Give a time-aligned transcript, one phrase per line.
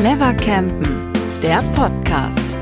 [0.00, 2.56] Clever Campen, der Podcast.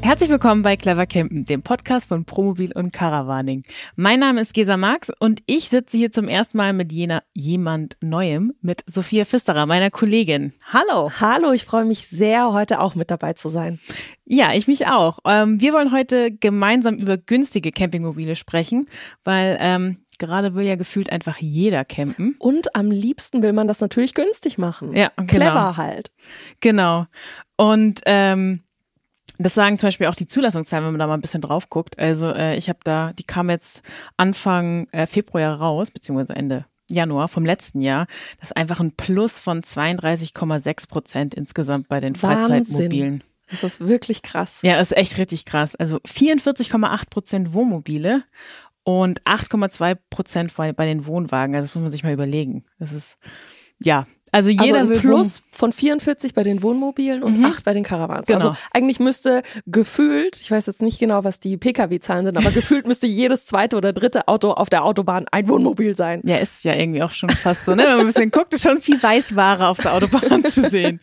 [0.00, 3.64] Herzlich willkommen bei Clever Campen, dem Podcast von Promobil und Caravaning.
[3.96, 7.96] Mein Name ist Gesa Marx und ich sitze hier zum ersten Mal mit jener, jemand
[8.00, 10.52] Neuem, mit Sophia Pfisterer, meiner Kollegin.
[10.72, 11.10] Hallo.
[11.18, 13.80] Hallo, ich freue mich sehr, heute auch mit dabei zu sein.
[14.24, 15.18] Ja, ich mich auch.
[15.26, 18.86] Ähm, wir wollen heute gemeinsam über günstige Campingmobile sprechen,
[19.24, 22.36] weil ähm, gerade will ja gefühlt einfach jeder campen.
[22.38, 24.94] Und am liebsten will man das natürlich günstig machen.
[24.94, 25.26] Ja, genau.
[25.26, 26.10] Clever halt.
[26.60, 27.06] Genau.
[27.56, 28.60] Und ähm,
[29.38, 31.98] das sagen zum Beispiel auch die Zulassungszahlen, wenn man da mal ein bisschen drauf guckt.
[31.98, 33.82] Also äh, ich habe da, die kam jetzt
[34.16, 38.06] Anfang äh, Februar raus, beziehungsweise Ende Januar vom letzten Jahr.
[38.38, 43.24] Das ist einfach ein Plus von 32,6 Prozent insgesamt bei den Freizeitmobilen.
[43.50, 44.60] Das ist wirklich krass.
[44.62, 45.76] Ja, das ist echt richtig krass.
[45.76, 48.22] Also 44,8 Prozent Wohnmobile
[48.84, 51.54] und 8,2 Prozent bei den Wohnwagen.
[51.54, 52.64] Also das muss man sich mal überlegen.
[52.78, 53.18] Das ist,
[53.82, 57.44] ja, also jeder also will Plus von 44 bei den Wohnmobilen und mhm.
[57.44, 58.26] 8 bei den Caravans.
[58.26, 58.38] Genau.
[58.38, 62.84] Also eigentlich müsste gefühlt, ich weiß jetzt nicht genau, was die Pkw-Zahlen sind, aber gefühlt
[62.84, 66.20] müsste jedes zweite oder dritte Auto auf der Autobahn ein Wohnmobil sein.
[66.24, 67.84] Ja, ist ja irgendwie auch schon fast so, ne?
[67.84, 71.00] Wenn man ein bisschen guckt, ist schon viel Weißware auf der Autobahn zu sehen.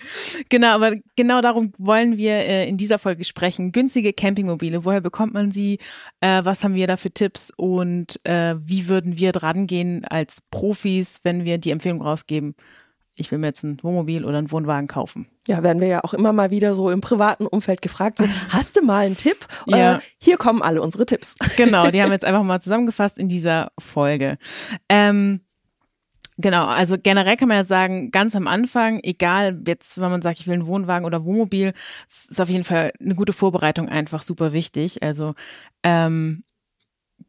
[0.50, 3.72] Genau, aber genau darum wollen wir äh, in dieser Folge sprechen.
[3.72, 5.80] Günstige Campingmobile, woher bekommt man sie?
[6.20, 10.42] Äh, was haben wir da für Tipps und äh, wie würden wir dran gehen als
[10.52, 12.56] Profis, wenn wir die Empfehlung rausgeben?
[13.16, 15.28] Ich will mir jetzt ein Wohnmobil oder einen Wohnwagen kaufen.
[15.48, 18.78] Ja, werden wir ja auch immer mal wieder so im privaten Umfeld gefragt, so, hast
[18.78, 19.48] du mal einen Tipp?
[19.66, 19.98] Ja.
[19.98, 21.36] Äh, hier kommen alle unsere Tipps.
[21.58, 24.38] Genau, die haben wir jetzt einfach mal zusammengefasst in dieser Folge.
[24.90, 25.42] Ähm,
[26.38, 30.40] Genau, also generell kann man ja sagen, ganz am Anfang, egal jetzt, wenn man sagt,
[30.40, 31.74] ich will einen Wohnwagen oder Wohnmobil,
[32.08, 35.04] ist auf jeden Fall eine gute Vorbereitung einfach super wichtig.
[35.04, 35.36] Also
[35.84, 36.44] ähm,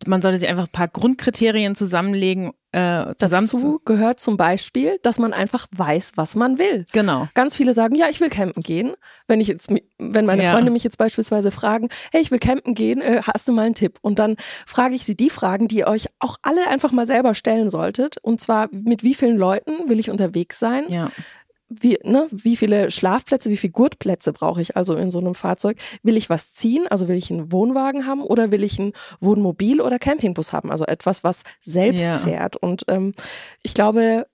[0.07, 2.53] man sollte sich einfach ein paar Grundkriterien zusammenlegen.
[2.75, 6.87] Äh, zusammen Dazu gehört zum Beispiel, dass man einfach weiß, was man will.
[6.93, 7.29] Genau.
[7.35, 8.95] Ganz viele sagen, ja, ich will campen gehen.
[9.27, 10.53] Wenn ich jetzt, wenn meine Ja.
[10.53, 13.75] Freunde mich jetzt beispielsweise fragen, hey, ich will campen gehen, äh, hast du mal einen
[13.75, 13.99] Tipp?
[14.01, 14.37] Und dann
[14.67, 18.17] frage ich sie die Fragen, die ihr euch auch alle einfach mal selber stellen solltet.
[18.23, 20.85] Und zwar, mit wie vielen Leuten will ich unterwegs sein?
[20.89, 21.11] Ja.
[21.81, 25.79] Wie, ne, wie viele Schlafplätze, wie viele Gurtplätze brauche ich also in so einem Fahrzeug?
[26.03, 26.87] Will ich was ziehen?
[26.89, 30.71] Also will ich einen Wohnwagen haben oder will ich ein Wohnmobil oder Campingbus haben?
[30.71, 32.19] Also etwas, was selbst Ja.
[32.19, 32.57] fährt.
[32.57, 33.15] Und ähm,
[33.63, 34.27] ich glaube,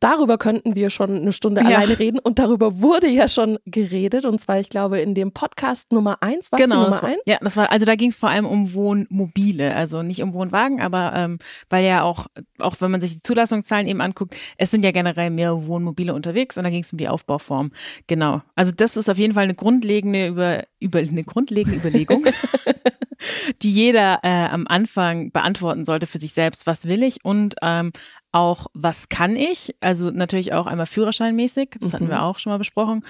[0.00, 1.78] darüber könnten wir schon eine Stunde Ja.
[1.78, 2.18] alleine reden.
[2.18, 4.24] Und darüber wurde ja schon geredet.
[4.24, 7.18] Und zwar, ich glaube, in dem Podcast Nummer eins, was Genau, Nummer war, eins?
[7.26, 10.80] ja, das war, also da ging es vor allem um Wohnmobile, also nicht um Wohnwagen,
[10.80, 11.38] aber ähm,
[11.68, 12.26] weil ja auch,
[12.60, 16.56] auch wenn man sich die Zulassungszahlen eben anguckt, es sind ja generell mehr Wohnmobile unterwegs
[16.58, 17.70] und da ging es um die Aufbauform.
[18.06, 18.42] Genau.
[18.54, 22.24] Also das ist auf jeden Fall eine grundlegende über, über eine grundlegende Überlegung,
[23.62, 26.66] die jeder äh, am Anfang beantworten sollte für sich selbst.
[26.66, 27.92] Was will ich und ähm,
[28.32, 29.74] auch, was kann ich?
[29.80, 32.10] Also natürlich auch einmal führerscheinmäßig, das hatten Mhm.
[32.10, 33.04] wir auch schon mal besprochen.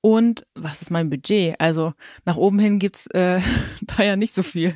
[0.00, 1.54] Und was ist mein Budget?
[1.60, 1.92] Also
[2.24, 3.40] nach oben hin gibt's äh,
[3.82, 4.72] da ja nicht so viel,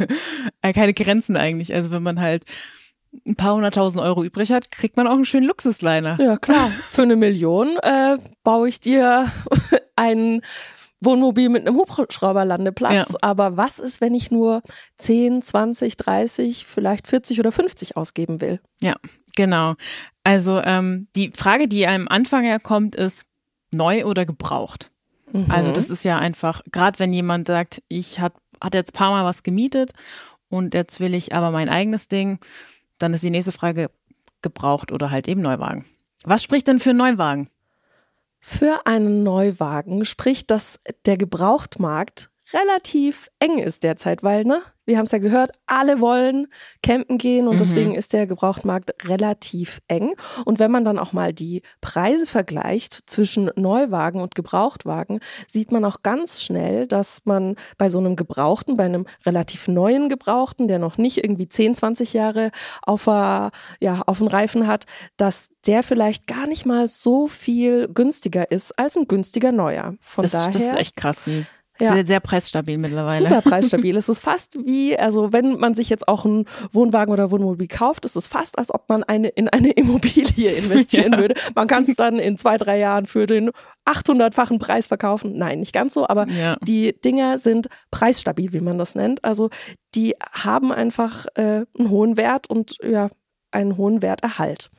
[0.63, 1.75] äh, keine Grenzen eigentlich.
[1.75, 2.45] Also wenn man halt
[3.27, 6.19] ein paar hunderttausend Euro übrig hat, kriegt man auch einen schönen Luxusliner.
[6.21, 6.69] Ja, klar.
[6.91, 9.31] Für eine Million äh, baue ich dir
[9.97, 10.43] ein
[11.01, 13.11] Wohnmobil mit einem Hubschrauberlandeplatz.
[13.11, 13.17] Ja.
[13.23, 14.63] Aber was ist, wenn ich nur
[14.99, 18.61] 10, 20, 30, vielleicht 40 oder 50 ausgeben will?
[18.81, 18.97] Ja,
[19.39, 19.77] genau.
[20.25, 23.25] Also ähm, die Frage, die einem Anfang ja kommt, ist
[23.73, 24.91] neu oder gebraucht.
[25.49, 28.33] Also das ist ja einfach, gerade wenn jemand sagt, ich hat,
[28.63, 29.93] hat jetzt ein paar Mal was gemietet
[30.49, 32.39] und jetzt will ich aber mein eigenes Ding,
[32.99, 33.91] dann ist die nächste Frage
[34.43, 35.85] gebraucht oder halt eben Neuwagen.
[36.25, 37.51] Was spricht denn für Neuwagen?
[38.41, 45.05] Für einen Neuwagen spricht, dass der Gebrauchtmarkt relativ eng ist derzeit, weil, ne, wir haben
[45.05, 46.49] es ja gehört, alle wollen
[46.83, 47.59] campen gehen und Mhm.
[47.59, 50.15] deswegen ist der Gebrauchtmarkt relativ eng.
[50.47, 55.85] Und wenn man dann auch mal die Preise vergleicht zwischen Neuwagen und Gebrauchtwagen, sieht man
[55.85, 60.79] auch ganz schnell, dass man bei so einem Gebrauchten, bei einem relativ neuen Gebrauchten, der
[60.79, 62.51] noch nicht irgendwie 10, 20 Jahre
[62.83, 63.51] auf, der,
[63.81, 64.87] ja, auf dem Reifen hat,
[65.19, 69.95] dass der vielleicht gar nicht mal so viel günstiger ist als ein günstiger neuer.
[70.01, 71.29] Von Das, daher das ist echt krass.
[71.81, 71.95] Ja.
[71.95, 73.29] sehr, sehr preisstabil mittlerweile.
[73.29, 73.97] super preisstabil.
[73.97, 78.05] es ist fast wie, also wenn man sich jetzt auch einen Wohnwagen oder Wohnmobil kauft,
[78.05, 81.19] ist es fast, als ob man eine, in eine Immobilie investieren Ja.
[81.19, 81.35] würde.
[81.55, 83.51] Man kann es dann in zwei, drei Jahren für den
[83.87, 85.37] 800-fachen Preis verkaufen.
[85.37, 86.57] Nein, nicht ganz so, aber Ja.
[86.63, 89.25] die Dinger sind preisstabil, wie man das nennt.
[89.25, 89.51] Also
[89.95, 93.09] die haben einfach äh, einen hohen Wert und ja,
[93.51, 94.71] einen hohen Werterhalt.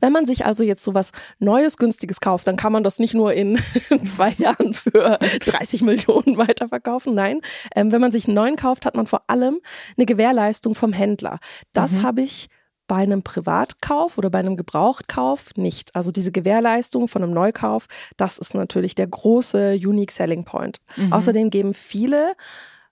[0.00, 3.32] Wenn man sich also jetzt sowas Neues, Günstiges kauft, dann kann man das nicht nur
[3.32, 3.58] in
[4.06, 7.14] zwei Jahren für 30 Millionen weiterverkaufen.
[7.14, 7.40] Nein,
[7.74, 9.60] ähm, wenn man sich einen neuen kauft, hat man vor allem
[9.96, 11.38] eine Gewährleistung vom Händler.
[11.72, 12.48] Das habe ich
[12.86, 15.94] bei einem Privatkauf oder bei einem Gebrauchtkauf nicht.
[15.94, 17.86] Also diese Gewährleistung von einem Neukauf,
[18.16, 20.78] das ist natürlich der große Unique Selling Point.
[20.96, 21.12] Mhm.
[21.12, 22.34] Außerdem geben viele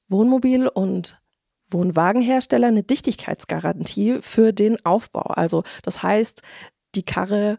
[0.08, 1.21] Wohnmobil- und
[1.72, 5.22] Wohnwagenhersteller eine Dichtigkeitsgarantie für den Aufbau.
[5.22, 6.42] Also das heißt,
[6.94, 7.58] die Karre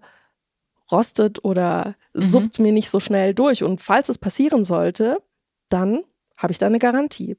[0.91, 2.19] rostet oder mhm.
[2.19, 3.63] suppt mir nicht so schnell durch.
[3.63, 5.17] Und falls es passieren sollte,
[5.69, 6.03] dann
[6.37, 7.37] habe ich da eine Garantie.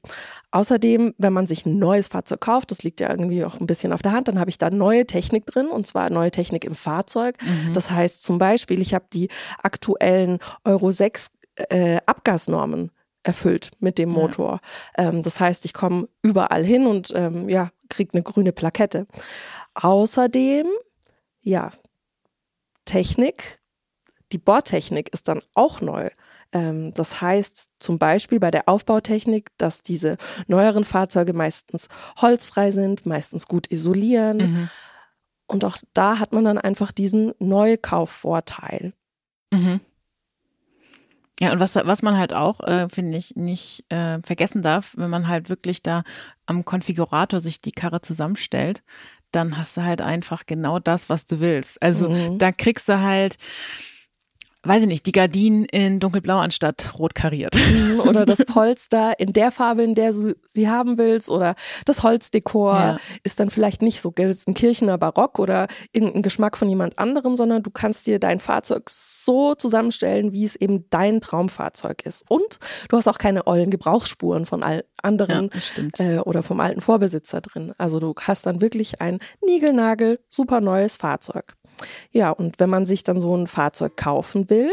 [0.51, 3.93] Außerdem, wenn man sich ein neues Fahrzeug kauft, das liegt ja irgendwie auch ein bisschen
[3.93, 6.75] auf der Hand, dann habe ich da neue Technik drin und zwar neue Technik im
[6.75, 7.37] Fahrzeug.
[7.41, 7.73] Mhm.
[7.73, 9.29] Das heißt zum Beispiel, ich habe die
[9.61, 11.29] aktuellen Euro 6
[11.69, 12.91] äh, Abgasnormen
[13.25, 14.61] erfüllt mit dem Motor.
[14.97, 15.09] Ja.
[15.09, 19.07] Ähm, das heißt, ich komme überall hin und ähm, ja, kriege eine grüne Plakette.
[19.73, 20.67] Außerdem,
[21.41, 21.71] ja,
[22.85, 23.59] Technik,
[24.31, 26.09] die Bordtechnik ist dann auch neu.
[26.51, 30.17] Ähm, das heißt zum Beispiel bei der Aufbautechnik, dass diese
[30.47, 31.87] neueren Fahrzeuge meistens
[32.21, 34.37] holzfrei sind, meistens gut isolieren.
[34.37, 34.69] Mhm.
[35.47, 38.93] Und auch da hat man dann einfach diesen Neukaufvorteil.
[39.51, 39.79] Mhm.
[41.39, 45.09] Ja, und was, was man halt auch, äh, finde ich, nicht äh, vergessen darf, wenn
[45.09, 46.03] man halt wirklich da
[46.45, 48.83] am Konfigurator sich die Karre zusammenstellt,
[49.31, 51.81] dann hast du halt einfach genau das, was du willst.
[51.81, 52.37] Also mhm.
[52.37, 53.35] da kriegst du halt
[54.65, 57.55] weiß ich nicht, die Gardinen in dunkelblau anstatt rot kariert.
[57.55, 61.29] Mhm, oder das Polster in der Farbe, in der du sie haben willst.
[61.29, 62.97] Oder das Holzdekor ja.
[63.23, 67.69] ist dann vielleicht nicht so Gelsenkirchener Barock oder irgendein Geschmack von jemand anderem, sondern du
[67.69, 72.25] kannst dir dein Fahrzeug so zusammenstellen, wie es eben dein Traumfahrzeug ist.
[72.29, 72.59] Und
[72.89, 75.49] du hast auch keine ollen Gebrauchsspuren von all anderen
[75.97, 77.73] ja, äh, oder vom alten Vorbesitzer drin.
[77.77, 81.55] Also du hast dann wirklich ein Nigelnagel, super neues Fahrzeug.
[82.11, 84.71] Ja, und wenn man sich dann so ein Fahrzeug kaufen will,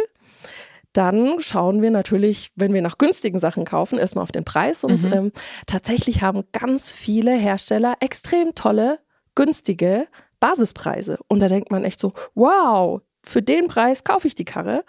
[0.93, 4.85] dann schauen wir natürlich, wenn wir nach günstigen Sachen kaufen, erstmal auf den Preis.
[4.85, 5.13] Und mhm.
[5.13, 5.33] ähm,
[5.67, 8.99] tatsächlich haben ganz viele Hersteller extrem tolle,
[9.35, 10.07] günstige
[10.39, 11.19] Basispreise.
[11.29, 14.85] Und da denkt man echt so, wow, für den Preis kaufe ich die Karre.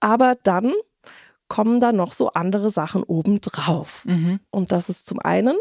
[0.00, 0.72] Aber dann
[1.48, 4.04] kommen da noch so andere Sachen obendrauf.
[4.06, 4.40] Mhm.
[4.50, 5.56] Und das ist zum einen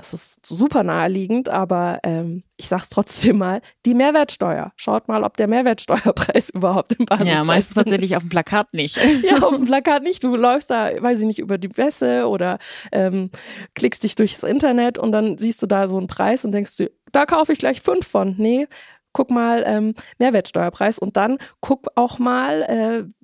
[0.00, 4.72] das ist super naheliegend, aber ähm, ich sag's trotzdem mal, die Mehrwertsteuer.
[4.76, 8.96] Schaut mal, ob der Mehrwertsteuerpreis überhaupt im Basispreis Ja, meistens tatsächlich auf dem Plakat nicht.
[9.22, 10.24] ja, auf dem Plakat nicht.
[10.24, 12.58] Du läufst da, weiß ich nicht, über die Pässe oder
[12.92, 13.30] ähm,
[13.74, 16.90] klickst dich durchs Internet und dann siehst du da so einen Preis und denkst du,
[17.12, 18.34] da kaufe ich gleich fünf von.
[18.38, 18.66] Nee,
[19.12, 23.19] guck mal ähm, Mehrwertsteuerpreis und dann guck auch mal, äh,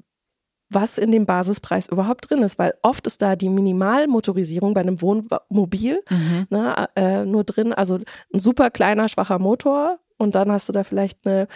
[0.76, 5.00] was in dem Basispreis überhaupt drin ist, weil oft ist da die Minimalmotorisierung bei einem
[5.00, 6.46] Wohnmobil mhm.
[6.50, 10.84] ne, äh, nur drin, also ein super kleiner, schwacher Motor und dann hast du da
[10.84, 11.48] vielleicht eine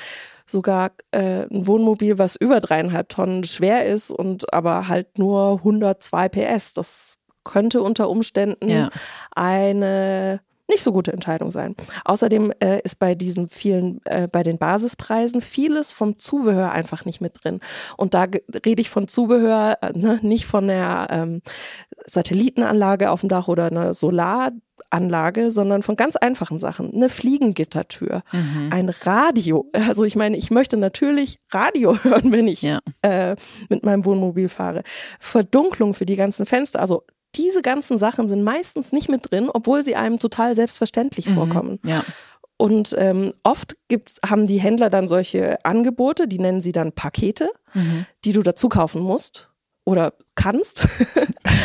[0.47, 6.29] sogar äh, ein Wohnmobil, was über dreieinhalb Tonnen schwer ist und aber halt nur 102
[6.31, 6.73] PS.
[6.73, 8.89] Das könnte unter Umständen ja.
[9.35, 10.41] eine
[10.71, 11.77] nicht so gute Entscheidung sein.
[12.05, 17.21] Außerdem äh, ist bei diesen vielen, äh, bei den Basispreisen vieles vom Zubehör einfach nicht
[17.21, 17.61] mit drin.
[17.97, 18.27] Und da
[18.65, 21.43] rede ich von Zubehör, äh, ne, nicht von der ähm,
[22.07, 26.93] Satellitenanlage auf dem Dach oder einer Solaranlage, sondern von ganz einfachen Sachen.
[26.95, 28.71] Eine Fliegengittertür, mhm.
[28.73, 29.71] ein Radio.
[29.73, 32.81] Also ich meine, ich möchte natürlich Radio hören, wenn ich ja.
[33.03, 33.37] äh,
[33.69, 34.83] mit meinem Wohnmobil fahre.
[35.19, 36.81] Verdunklung für die ganzen Fenster.
[36.81, 37.05] Also
[37.37, 41.79] diese ganzen Sachen sind meistens nicht mit drin, obwohl sie einem total selbstverständlich mhm, vorkommen.
[41.85, 42.05] Ja.
[42.57, 47.51] Und ähm, oft gibt's, haben die Händler dann solche Angebote, die nennen sie dann Pakete,
[47.73, 48.05] mhm.
[48.25, 49.49] die du dazu kaufen musst
[49.85, 50.87] oder kannst.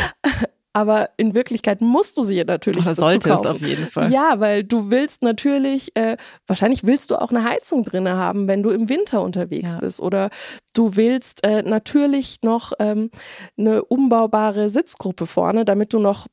[0.76, 3.46] aber in Wirklichkeit musst du sie natürlich Oder solltest kaufen.
[3.46, 4.12] auf jeden Fall.
[4.12, 8.62] Ja, weil du willst natürlich, äh, wahrscheinlich willst du auch eine Heizung drinne haben, wenn
[8.62, 9.80] du im Winter unterwegs ja.
[9.80, 10.02] bist.
[10.02, 10.28] Oder
[10.74, 13.10] du willst äh, natürlich noch ähm,
[13.56, 16.26] eine umbaubare Sitzgruppe vorne, damit du noch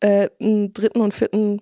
[0.00, 1.60] äh, einen dritten und vierten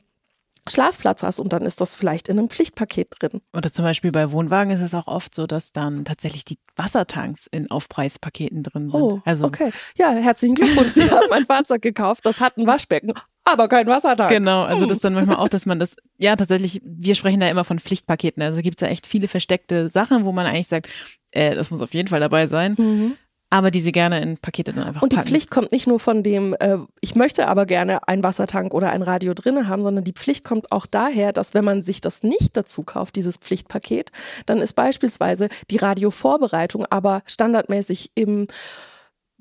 [0.69, 3.43] Schlafplatz hast und dann ist das vielleicht in einem Pflichtpaket drin.
[3.53, 7.47] Oder zum Beispiel bei Wohnwagen ist es auch oft so, dass dann tatsächlich die Wassertanks
[7.47, 9.01] in Aufpreispaketen drin sind.
[9.01, 9.73] Oh, also okay.
[9.97, 10.93] Ja, herzlichen Glückwunsch.
[10.93, 13.13] Sie haben ein Fahrzeug gekauft, das hat ein Waschbecken,
[13.45, 14.31] aber kein Wassertank.
[14.31, 17.49] Genau, also das ist dann manchmal auch, dass man das, ja tatsächlich, wir sprechen da
[17.49, 18.43] immer von Pflichtpaketen.
[18.43, 20.89] Also gibt es da echt viele versteckte Sachen, wo man eigentlich sagt,
[21.33, 22.75] äh, das muss auf jeden Fall dabei sein.
[22.79, 23.17] Mhm
[23.55, 25.29] aber die sie gerne in Pakete dann einfach Und die packen.
[25.29, 29.03] Pflicht kommt nicht nur von dem, äh, ich möchte aber gerne einen Wassertank oder ein
[29.03, 32.57] Radio drinne haben, sondern die Pflicht kommt auch daher, dass wenn man sich das nicht
[32.57, 34.11] dazu kauft, dieses Pflichtpaket,
[34.47, 38.49] dann ist beispielsweise die Radiovorbereitung aber standardmäßig im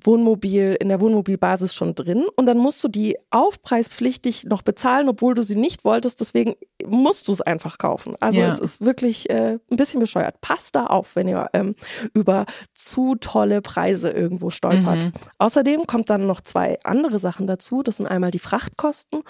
[0.06, 5.34] Wohnmobil, in der Wohnmobilbasis schon drin und dann musst du die aufpreispflichtig noch bezahlen, obwohl
[5.34, 6.20] du sie nicht wolltest.
[6.22, 6.56] Deswegen
[6.86, 8.16] musst du es einfach kaufen.
[8.20, 8.48] Also ja.
[8.48, 10.42] es ist wirklich äh, ein bisschen bescheuert.
[10.42, 11.76] Passt da auf, wenn ihr ähm,
[12.14, 14.98] über zu tolle Preise irgendwo stolpert.
[14.98, 15.12] Mhm.
[15.38, 17.84] Außerdem kommt dann noch zwei andere Sachen dazu.
[17.84, 19.22] Das sind einmal die Frachtkosten.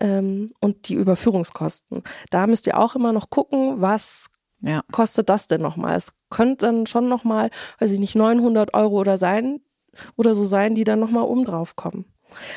[0.00, 2.02] ähm, und die Überführungskosten.
[2.30, 4.28] Da müsst ihr auch immer noch gucken, was
[4.60, 4.82] Ja.
[4.90, 5.94] kostet das denn nochmal?
[5.96, 9.60] Es könnte dann schon nochmal, weiß ich nicht, 900 Euro oder sein
[10.16, 12.04] oder so sein, die dann nochmal oben drauf kommen.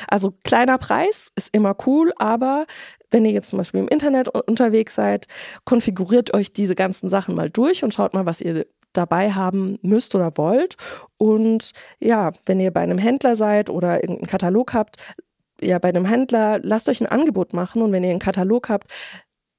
[0.08, 2.66] Also kleiner Preis ist immer cool, aber
[3.10, 5.26] wenn ihr jetzt zum Beispiel im Internet unterwegs seid,
[5.64, 10.14] konfiguriert euch diese ganzen Sachen mal durch und schaut mal, was ihr dabei haben müsst
[10.14, 10.76] oder wollt.
[11.16, 14.96] Und ja, wenn ihr bei einem Händler seid oder irgendeinen Katalog habt,
[15.60, 18.92] ja, bei einem Händler, lasst euch ein Angebot machen und wenn ihr einen Katalog habt,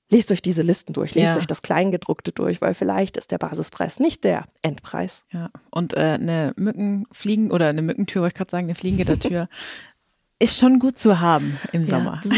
[0.10, 1.38] lest euch diese Listen durch, lest Ja.
[1.38, 5.26] euch das Kleingedruckte durch, weil vielleicht ist der Basispreis nicht der Endpreis.
[5.32, 9.48] Ja, und äh, eine Mückenfliegen oder eine Mückentür, wollte ich gerade sagen, eine Fliegengittertür
[10.42, 12.22] ist schon gut zu haben im Sommer.
[12.24, 12.32] Ja.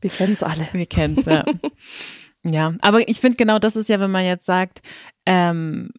[0.00, 0.68] Wir kennen es alle.
[0.72, 1.44] Wir kennen's, ja.
[2.44, 4.82] ja, aber ich finde genau, das ist ja, wenn man jetzt sagt,
[5.26, 5.90] ähm,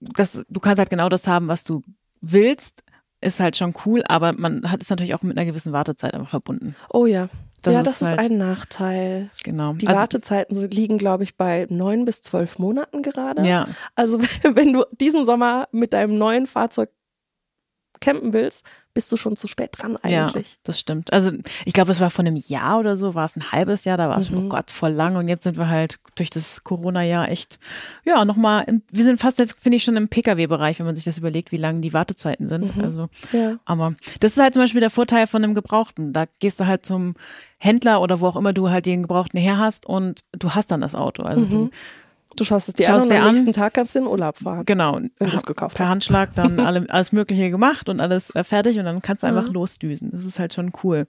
[0.00, 1.82] das, du kannst halt genau das haben, was du
[2.20, 2.82] willst,
[3.20, 6.28] ist halt schon cool, aber man hat es natürlich auch mit einer gewissen Wartezeit einfach
[6.28, 6.74] verbunden.
[6.92, 7.28] Oh ja.
[7.62, 9.30] Das ja, ist das ist halt- ein Nachteil.
[9.42, 9.72] Genau.
[9.74, 13.46] Die Also- Wartezeiten liegen, glaube ich, bei neun bis zwölf Monaten gerade.
[13.46, 16.90] Ja, Also wenn du diesen Sommer mit deinem neuen Fahrzeug
[18.00, 20.58] campen willst, bist du schon zu spät dran ja, eigentlich.
[20.62, 21.12] das stimmt.
[21.12, 21.30] Also
[21.66, 24.08] ich glaube, es war vor einem Jahr oder so, war es ein halbes Jahr, da
[24.08, 24.46] war es schon, Mhm.
[24.46, 27.58] oh Gott, voll lang und jetzt sind wir halt durch das Corona-Jahr echt,
[28.04, 31.18] ja, nochmal, wir sind fast jetzt, finde ich, schon im Pkw-Bereich, wenn man sich das
[31.18, 32.74] überlegt, wie lang die Wartezeiten sind.
[32.76, 32.82] Mhm.
[32.84, 33.58] Also Ja.
[33.66, 36.12] Aber das ist halt zum Beispiel der Vorteil von einem Gebrauchten.
[36.14, 37.14] Da gehst du halt zum
[37.58, 40.80] Händler oder wo auch immer du halt den Gebrauchten her hast und du hast dann
[40.80, 41.22] das Auto.
[41.22, 41.50] Also Mhm.
[41.50, 41.70] du,
[42.36, 43.34] Du schaust es dir Schaust an und dir am an.
[43.34, 44.64] nächsten Tag kannst du in den Urlaub fahren.
[44.66, 45.90] genau, Wenn du es gekauft per hast.
[45.92, 49.48] Handschlag dann alle, alles Mögliche gemacht und alles äh, fertig und dann kannst du einfach
[49.48, 49.54] Mhm.
[49.54, 50.10] losdüsen.
[50.12, 51.06] Das ist halt schon cool.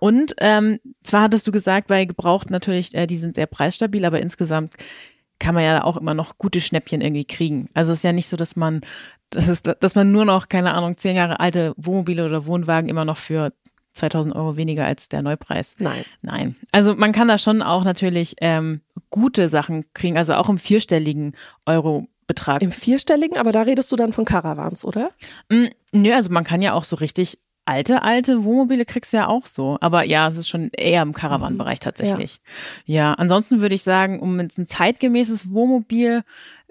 [0.00, 4.20] Und ähm, zwar hattest du gesagt, bei Gebraucht natürlich, äh, die sind sehr preisstabil, aber
[4.20, 4.72] insgesamt
[5.38, 7.68] kann man ja auch immer noch gute Schnäppchen irgendwie kriegen.
[7.74, 8.82] Also es ist ja nicht so, dass man,
[9.30, 13.04] das ist, dass man nur noch, keine Ahnung, zehn Jahre alte Wohnmobile oder Wohnwagen immer
[13.04, 13.52] noch für
[13.94, 15.76] 2000 Euro weniger als der Neupreis.
[15.78, 16.04] Nein.
[16.22, 16.56] Nein.
[16.72, 21.34] Also man kann da schon auch natürlich ähm, gute Sachen kriegen, also auch im vierstelligen
[21.66, 22.62] Euro-Betrag.
[22.62, 25.10] Im vierstelligen, aber da redest du dann von Caravans, oder?
[25.48, 29.28] Mm, Nö, also man kann ja auch so richtig alte, alte Wohnmobile kriegst du ja
[29.28, 29.78] auch so.
[29.80, 32.40] Aber ja, es ist schon eher im Caravan-Bereich tatsächlich.
[32.84, 33.14] Ja.
[33.14, 36.22] ansonsten würde ich sagen, um jetzt ein zeitgemäßes Wohnmobil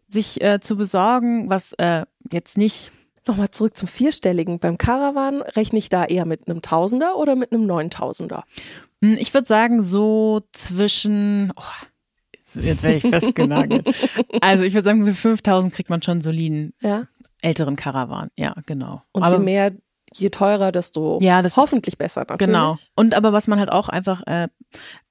[0.08, 2.92] sich äh, zu besorgen, was äh, jetzt nicht
[3.26, 4.60] Nochmal zurück zum vierstelligen.
[4.60, 8.44] Beim Caravan rechne ich da eher mit einem Tausender oder mit einem Neuntausender?
[9.02, 11.62] Hm, Ich würde sagen, so zwischen, oh,
[12.36, 13.88] jetzt, jetzt wäre ich festgenagelt.
[14.42, 17.04] also ich würde sagen, für 5000 kriegt man schon einen soliden Ja.
[17.42, 18.30] älteren Caravan.
[18.38, 19.02] Ja, genau.
[19.14, 19.72] Und Aber- je mehr,
[20.16, 22.40] je teurer, desto Ja, das- hoffentlich besser natürlich.
[22.48, 22.78] Genau.
[22.96, 24.48] Und aber was man halt auch einfach, äh,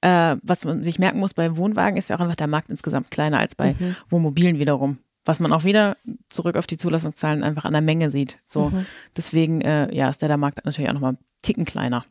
[0.01, 3.11] äh, was man sich merken muss bei Wohnwagen, ist ja auch einfach der Markt insgesamt
[3.11, 3.95] kleiner als bei Mhm.
[4.09, 4.99] Wohnmobilen wiederum.
[5.25, 5.95] Was man auch wieder
[6.27, 8.39] zurück auf die Zulassungszahlen einfach an der Menge sieht.
[8.45, 8.85] So, Mhm.
[9.15, 12.03] deswegen, äh, ja, ist der, der Markt natürlich auch nochmal einen Ticken kleiner.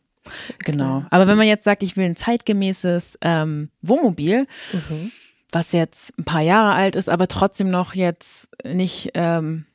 [0.60, 1.04] Genau.
[1.10, 5.10] Aber wenn man jetzt sagt, ich will ein zeitgemäßes ähm, Wohnmobil, Mhm.
[5.50, 9.66] was jetzt ein paar Jahre alt ist, aber trotzdem noch jetzt nicht ähm,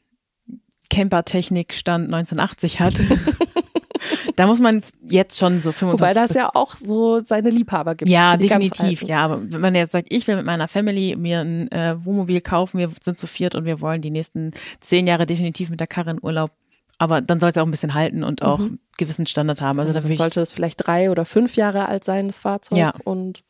[0.89, 2.93] Campertechnik Stand 1980 hat,
[4.35, 8.09] da muss man jetzt schon so 25 Wobei das ja auch so seine Liebhaber gibt.
[8.09, 9.03] ja, definitiv.
[9.03, 12.41] Ja, aber wenn man jetzt sagt, ich will mit meiner Family mir ein äh, Wohnmobil
[12.41, 15.87] kaufen, wir sind zu viert und wir wollen die nächsten zehn Jahre definitiv mit der
[15.87, 16.51] Karre in Urlaub.
[16.99, 19.79] Aber dann soll es ja auch ein bisschen halten und auch einen gewissen Standard haben.
[19.79, 22.79] Also, Also da dann sollte es vielleicht drei oder fünf Jahre alt sein, das Fahrzeug.
[22.79, 22.93] Ja.
[23.03, 23.43] Und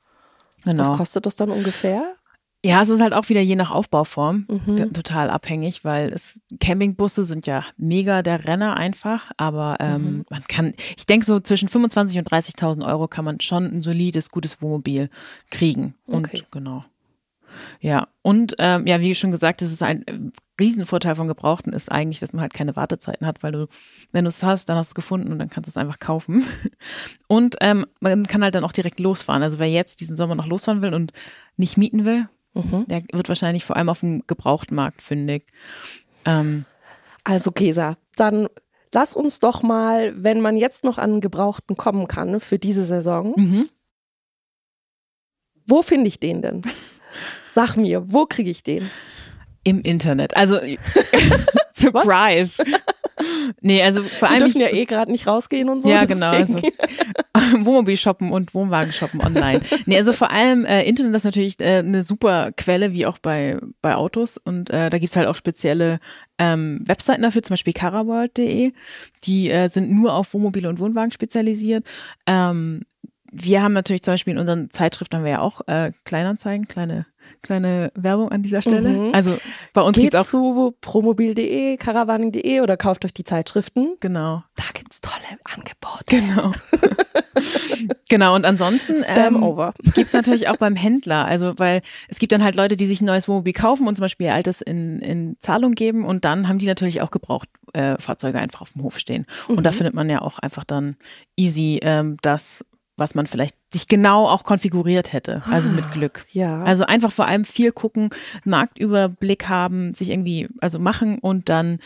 [0.65, 0.83] genau.
[0.83, 2.16] was kostet das dann ungefähr?
[2.65, 4.91] Ja, es ist halt auch wieder je nach Aufbauform Mhm.
[4.93, 10.25] total abhängig, weil es Campingbusse sind ja mega der Renner einfach, aber ähm, Mhm.
[10.29, 14.31] man kann, ich denke so zwischen 25 und 30.000 Euro kann man schon ein solides,
[14.31, 15.09] gutes Wohnmobil
[15.51, 15.93] kriegen.
[16.07, 16.43] Und Okay.
[16.51, 16.83] genau.
[17.79, 20.19] Ja, und ähm, ja, wie schon gesagt, das ist ein äh,
[20.59, 23.67] Riesenvorteil von Gebrauchten ist eigentlich, dass man halt keine Wartezeiten hat, weil du,
[24.11, 25.99] wenn du es hast, dann hast du es gefunden und dann kannst du es einfach
[25.99, 26.43] kaufen.
[27.27, 29.43] Und ähm, man kann halt dann auch direkt losfahren.
[29.43, 31.11] Also wer jetzt diesen Sommer noch losfahren will und
[31.57, 32.85] nicht mieten will, Mhm.
[32.87, 35.45] der wird wahrscheinlich vor allem auf dem Gebrauchtmarkt fündig.
[36.25, 36.65] Ähm,
[37.23, 38.47] Also Gesa, dann
[38.93, 43.33] lass uns doch mal, wenn man jetzt noch an Gebrauchten kommen kann für diese Saison,
[43.35, 43.69] mhm.
[45.65, 46.61] wo finde ich den denn?
[47.45, 48.89] Sag mir, wo kriege ich den?
[49.63, 50.35] Im Internet.
[50.37, 50.59] Also
[51.73, 52.63] Surprise.
[53.61, 55.89] Nee, also vor Wir allem dürfen ja eh gerade nicht rausgehen und so.
[55.89, 56.31] Ja, genau.
[56.31, 56.71] deswegen-
[57.33, 59.61] Also, Wohnmobil shoppen und Wohnwagen shoppen online.
[59.85, 63.57] Nee, also vor allem äh, Internet ist natürlich äh, eine super Quelle, wie auch bei,
[63.81, 64.37] bei Autos.
[64.37, 65.99] Und äh, da gibt's halt auch spezielle
[66.39, 68.71] ähm, Webseiten dafür, zum Beispiel caraworld.de.
[69.23, 71.85] Die äh, sind nur auf Wohnmobile und Wohnwagen spezialisiert.
[72.25, 72.81] Ähm,
[73.31, 77.05] wir haben natürlich zum Beispiel in unseren Zeitschriften haben wir ja auch äh, Kleinanzeigen, kleine
[77.41, 78.89] kleine Werbung an dieser Stelle.
[78.89, 79.13] Mhm.
[79.13, 79.37] Also
[79.73, 83.95] bei uns geht es auch zu promobil.de, caravaning.de oder kauft euch die Zeitschriften.
[83.99, 84.43] Genau.
[84.55, 86.05] Da gibt's tolle Angebote.
[86.07, 86.51] Genau.
[88.09, 89.73] genau und ansonsten Spam ähm, over.
[89.95, 93.05] gibt's natürlich auch beim Händler, also weil es gibt dann halt Leute, die sich ein
[93.05, 96.59] neues Wohnmobil kaufen und zum Beispiel ihr altes in, in Zahlung geben und dann haben
[96.59, 99.25] die natürlich auch gebraucht äh, Fahrzeuge einfach auf dem Hof stehen.
[99.47, 99.63] Und mhm.
[99.63, 100.95] da findet man ja auch einfach dann
[101.35, 102.65] easy ähm, das
[102.97, 106.25] was man vielleicht sich genau auch konfiguriert hätte, also mit Glück.
[106.31, 106.63] Ja.
[106.63, 108.09] Also einfach vor allem viel gucken,
[108.43, 111.79] Marktüberblick haben, sich irgendwie, also machen und dann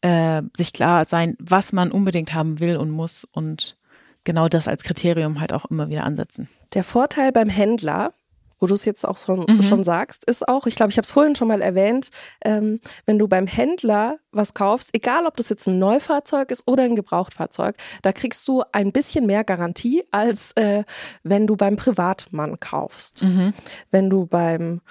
[0.00, 3.76] äh, sich klar sein, was man unbedingt haben will und muss und
[4.24, 6.48] genau das als Kriterium halt auch immer wieder ansetzen.
[6.74, 8.14] Der Vorteil beim Händler
[8.60, 9.62] wo du es jetzt auch schon, mhm.
[9.62, 12.10] schon sagst, ist auch, ich glaube, ich habe es vorhin schon mal erwähnt,
[12.44, 16.84] ähm, wenn du beim Händler was kaufst, egal ob das jetzt ein Neufahrzeug ist oder
[16.84, 20.84] ein Gebrauchtfahrzeug, da kriegst du ein bisschen mehr Garantie, als äh,
[21.22, 23.24] wenn du beim Privatmann kaufst.
[23.24, 23.54] Mhm.
[23.90, 24.82] Wenn du beim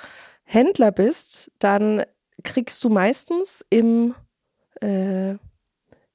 [0.44, 2.04] Händler bist, dann
[2.44, 4.16] kriegst du meistens im,
[4.82, 5.36] äh,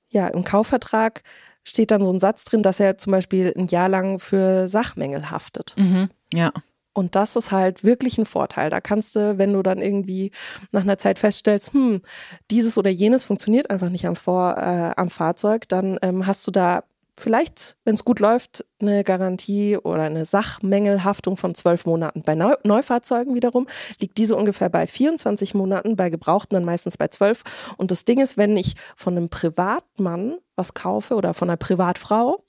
[0.08, 1.22] ja, im Kaufvertrag
[1.62, 5.30] steht dann so ein Satz drin, dass er zum Beispiel ein Jahr lang für Sachmängel
[5.30, 5.74] haftet.
[5.78, 6.10] Mhm.
[6.32, 6.52] Ja.
[6.94, 8.70] Und das ist halt wirklich ein Vorteil.
[8.70, 10.30] Da kannst du, wenn du dann irgendwie
[10.72, 12.02] nach einer Zeit feststellst, hm,
[12.50, 16.52] dieses oder jenes funktioniert einfach nicht am, Vor, äh, am Fahrzeug, dann ähm, hast du
[16.52, 16.84] da
[17.16, 22.22] vielleicht, wenn es gut läuft, eine Garantie oder eine Sachmängelhaftung von zwölf Monaten.
[22.22, 23.66] Bei Neu Neufahrzeugen wiederum
[24.00, 27.42] liegt diese ungefähr bei 24 Monaten, bei Gebrauchten dann meistens bei zwölf.
[27.76, 32.44] Und das Ding ist, wenn ich von einem Privatmann was kaufe oder von einer Privatfrau,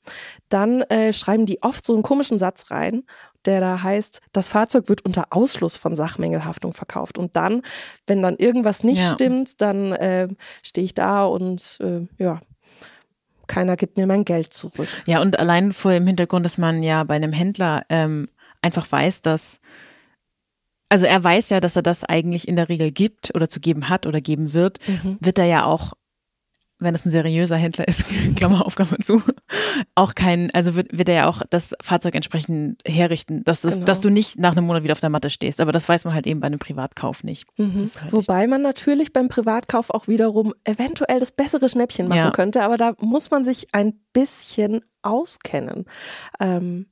[0.50, 3.04] dann äh, schreiben die oft so einen komischen Satz rein
[3.46, 7.18] der da heißt, das Fahrzeug wird unter Ausschluss von Sachmängelhaftung verkauft.
[7.18, 7.62] Und dann,
[8.08, 9.12] wenn dann irgendwas nicht ja.
[9.12, 10.28] stimmt, dann äh,
[10.64, 12.40] stehe ich da und äh, ja,
[13.48, 14.88] keiner gibt mir mein Geld zurück.
[15.06, 18.30] Ja, und allein vor dem Hintergrund, dass man ja bei einem Händler ähm,
[18.62, 19.60] einfach weiß, dass
[20.90, 23.90] also er weiß ja, dass er das eigentlich in der Regel gibt oder zu geben
[23.90, 25.18] hat oder geben wird, mhm.
[25.20, 25.94] wird er ja auch
[26.86, 29.22] wenn es ein seriöser Händler ist, Klammer auf, Klammer zu,
[29.96, 33.86] auch kein, also wird, wird er ja auch das Fahrzeug entsprechend herrichten, dass, es, genau.
[33.86, 35.60] dass du nicht nach einem Monat wieder auf der Matte stehst.
[35.60, 37.46] Aber das weiß man halt eben bei einem Privatkauf nicht.
[37.58, 37.90] Mhm.
[38.00, 38.50] Halt Wobei nicht.
[38.50, 42.32] man natürlich beim Privatkauf auch wiederum eventuell das bessere Schnäppchen machen ja.
[42.32, 45.86] könnte, aber da muss man sich ein bisschen auskennen.
[46.40, 46.88] Ähm,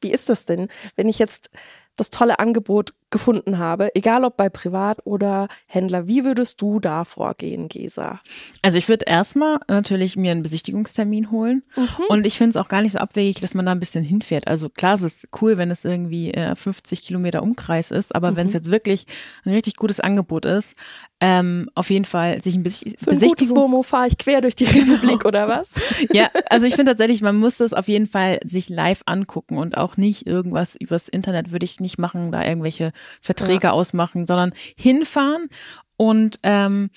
[0.00, 1.50] wie ist das denn, wenn ich jetzt
[1.96, 6.06] das tolle Angebot gefunden habe, egal ob bei Privat oder Händler.
[6.08, 8.20] Wie würdest du da vorgehen, Gesa?
[8.62, 11.88] Also ich würde erstmal natürlich mir einen Besichtigungstermin holen mhm.
[12.08, 14.46] und ich finde es auch gar nicht so abwegig, dass man da ein bisschen hinfährt.
[14.46, 18.36] Also klar, es ist cool, wenn es irgendwie äh, 50 Kilometer Umkreis ist, aber mhm.
[18.36, 19.06] wenn es jetzt wirklich
[19.44, 20.74] ein richtig gutes Angebot ist,
[21.20, 23.82] ähm, auf jeden Fall sich ein bisschen Für ein Besichtigung.
[23.82, 25.74] fahre ich quer durch die Republik oder was?
[26.12, 29.76] ja, also ich finde tatsächlich, man muss das auf jeden Fall sich live angucken und
[29.76, 33.72] auch nicht irgendwas übers Internet würde ich nicht machen, da irgendwelche Verträge ja.
[33.72, 35.48] ausmachen, sondern hinfahren
[35.96, 36.90] und ähm,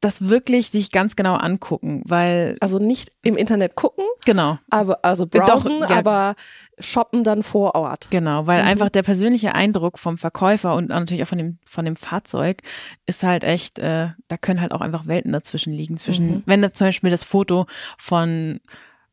[0.00, 5.26] das wirklich sich ganz genau angucken, weil also nicht im Internet gucken, genau, aber also
[5.26, 5.96] browsen, Doch, ja.
[5.96, 6.36] aber
[6.78, 8.08] shoppen dann vor Ort.
[8.10, 8.68] Genau, weil mhm.
[8.68, 12.62] einfach der persönliche Eindruck vom Verkäufer und natürlich auch von dem von dem Fahrzeug
[13.06, 16.42] ist halt echt, äh, da können halt auch einfach Welten dazwischen liegen zwischen, mhm.
[16.46, 17.66] wenn zum Beispiel das Foto
[17.98, 18.60] von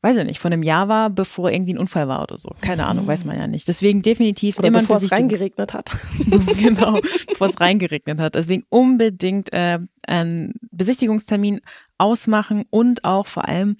[0.05, 2.49] weiß ich nicht, von einem Jahr war, bevor irgendwie ein Unfall war oder so.
[2.61, 3.67] Keine Ahnung, weiß man ja nicht.
[3.67, 5.89] Deswegen definitiv oder immer bevor es reingeregnet hat.
[6.59, 8.35] genau, bevor es reingeregnet hat.
[8.35, 11.59] Deswegen unbedingt äh, einen Besichtigungstermin
[11.97, 13.77] ausmachen und auch vor allem,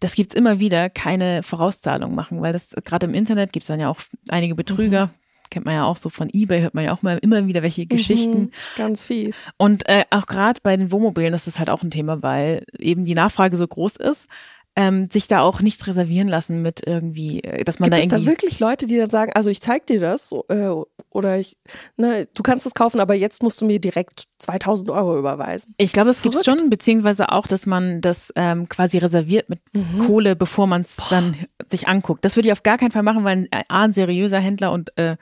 [0.00, 3.90] das gibt's immer wieder, keine Vorauszahlung machen, weil das gerade im Internet gibt's dann ja
[3.90, 5.06] auch einige Betrüger.
[5.06, 7.62] Mhm kennt man ja auch so von eBay, hört man ja auch mal immer wieder
[7.62, 8.40] welche Geschichten.
[8.40, 9.36] Mhm, ganz fies.
[9.56, 13.04] Und äh, auch gerade bei den Wohnmobilen ist das halt auch ein Thema, weil eben
[13.04, 14.28] die Nachfrage so groß ist
[14.76, 18.16] ähm, sich da auch nichts reservieren lassen mit irgendwie, äh, dass man Gibt da irgendwie.
[18.16, 20.68] Gibt es da wirklich Leute, die dann sagen, also ich zeig dir das äh,
[21.10, 21.56] oder ich,
[21.96, 25.74] ne, du kannst es kaufen, aber jetzt musst du mir direkt 2000 Euro überweisen.
[25.78, 30.06] Ich glaube, es gibt schon, beziehungsweise auch, dass man das ähm, quasi reserviert mit mhm.
[30.06, 31.34] Kohle, bevor man es dann
[31.68, 32.24] sich anguckt.
[32.24, 34.96] Das würde ich auf gar keinen Fall machen, weil ein, A, ein seriöser Händler und
[34.98, 35.16] äh,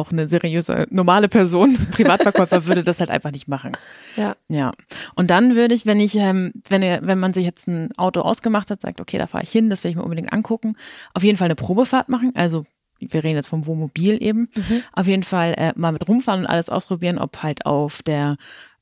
[0.00, 3.76] auch eine seriöse, normale Person, Privatverkäufer, würde das halt einfach nicht machen.
[4.16, 4.34] Ja.
[4.48, 4.72] Ja.
[5.14, 8.70] Und dann würde ich, wenn ich, ähm, wenn, wenn man sich jetzt ein Auto ausgemacht
[8.70, 10.76] hat, sagt, okay, da fahre ich hin, das will ich mir unbedingt angucken,
[11.14, 12.64] auf jeden Fall eine Probefahrt machen, also
[12.98, 14.82] wir reden jetzt vom Wohnmobil eben, mhm.
[14.92, 18.36] auf jeden Fall äh, mal mit rumfahren und alles ausprobieren, ob halt auf der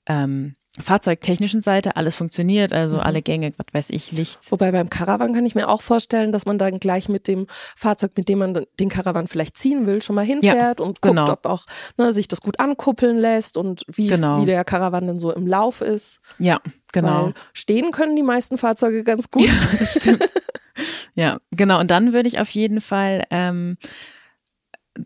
[0.06, 3.00] ähm, fahrzeugtechnischen Seite alles funktioniert, also mhm.
[3.02, 4.50] alle Gänge, was weiß ich, Licht.
[4.50, 8.12] Wobei beim Caravan kann ich mir auch vorstellen, dass man dann gleich mit dem Fahrzeug,
[8.16, 11.30] mit dem man den Caravan vielleicht ziehen will, schon mal hinfährt ja, und guckt, genau.
[11.30, 14.40] ob auch ne, sich das gut ankuppeln lässt und wie, genau.
[14.40, 16.20] wie der Caravan dann so im Lauf ist.
[16.38, 16.60] Ja,
[16.92, 17.26] genau.
[17.26, 19.42] Weil stehen können die meisten Fahrzeuge ganz gut.
[19.42, 20.32] Ja, das stimmt.
[21.14, 21.80] ja, genau.
[21.80, 23.76] Und dann würde ich auf jeden Fall ähm,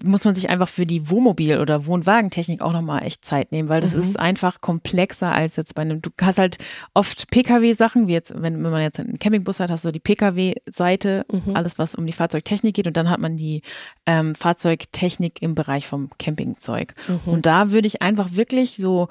[0.03, 3.81] muss man sich einfach für die Wohnmobil- oder Wohnwagentechnik auch nochmal echt Zeit nehmen, weil
[3.81, 4.01] das Mhm.
[4.01, 6.59] ist einfach komplexer als jetzt bei einem, du hast halt
[6.95, 11.25] oft Pkw-Sachen, wie jetzt, wenn, wenn man jetzt einen Campingbus hat, hast du die Pkw-Seite,
[11.31, 11.55] Mhm.
[11.57, 13.63] alles was um die Fahrzeugtechnik geht und dann hat man die
[14.07, 16.95] ähm, Fahrzeugtechnik im Bereich vom Campingzeug.
[17.09, 17.33] Mhm.
[17.33, 19.09] Und da würde ich einfach wirklich so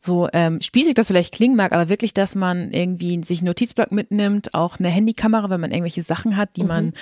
[0.00, 3.90] so ähm, spießig das vielleicht klingen mag, aber wirklich, dass man irgendwie sich einen Notizblock
[3.90, 6.92] mitnimmt, auch eine Handykamera, wenn man irgendwelche Sachen hat, die man,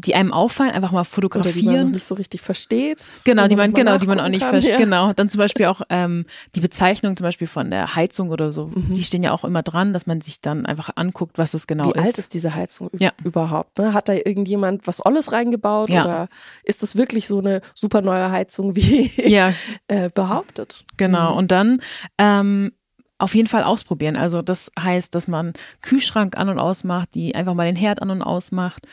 [0.00, 1.00] die einem auffallen, einfach mal Mhm.
[1.00, 1.90] Oder die man fotografieren.
[1.92, 3.20] nicht so richtig versteht.
[3.24, 4.72] Genau, die man, mal genau, die man auch nicht versteht.
[4.72, 4.76] Ja.
[4.78, 5.12] Genau.
[5.12, 8.66] Dann zum Beispiel auch ähm, die Bezeichnung zum Beispiel von der Heizung oder so.
[8.68, 8.92] Mhm.
[8.94, 11.86] Die stehen ja auch immer dran, dass man sich dann einfach anguckt, was es genau
[11.86, 12.04] Wie ist.
[12.06, 13.12] alt ist diese Heizung Ja.
[13.24, 13.78] überhaupt?
[13.78, 13.92] Ne?
[13.94, 16.04] Hat da irgendjemand was Olles reingebaut Ja.
[16.04, 16.28] oder
[16.64, 19.52] ist das wirklich so eine super neue Heizung wie Ja,
[19.88, 20.84] äh, behauptet?
[20.96, 21.36] Genau.
[21.36, 21.80] Und dann
[22.18, 22.72] ähm,
[23.18, 24.16] auf jeden Fall ausprobieren.
[24.16, 28.10] Also das heißt, dass man Kühlschrank an und ausmacht, die einfach mal den Herd an
[28.10, 28.86] und ausmacht,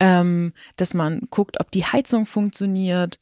[0.00, 3.18] ähm, dass man guckt, ob die Heizung funktioniert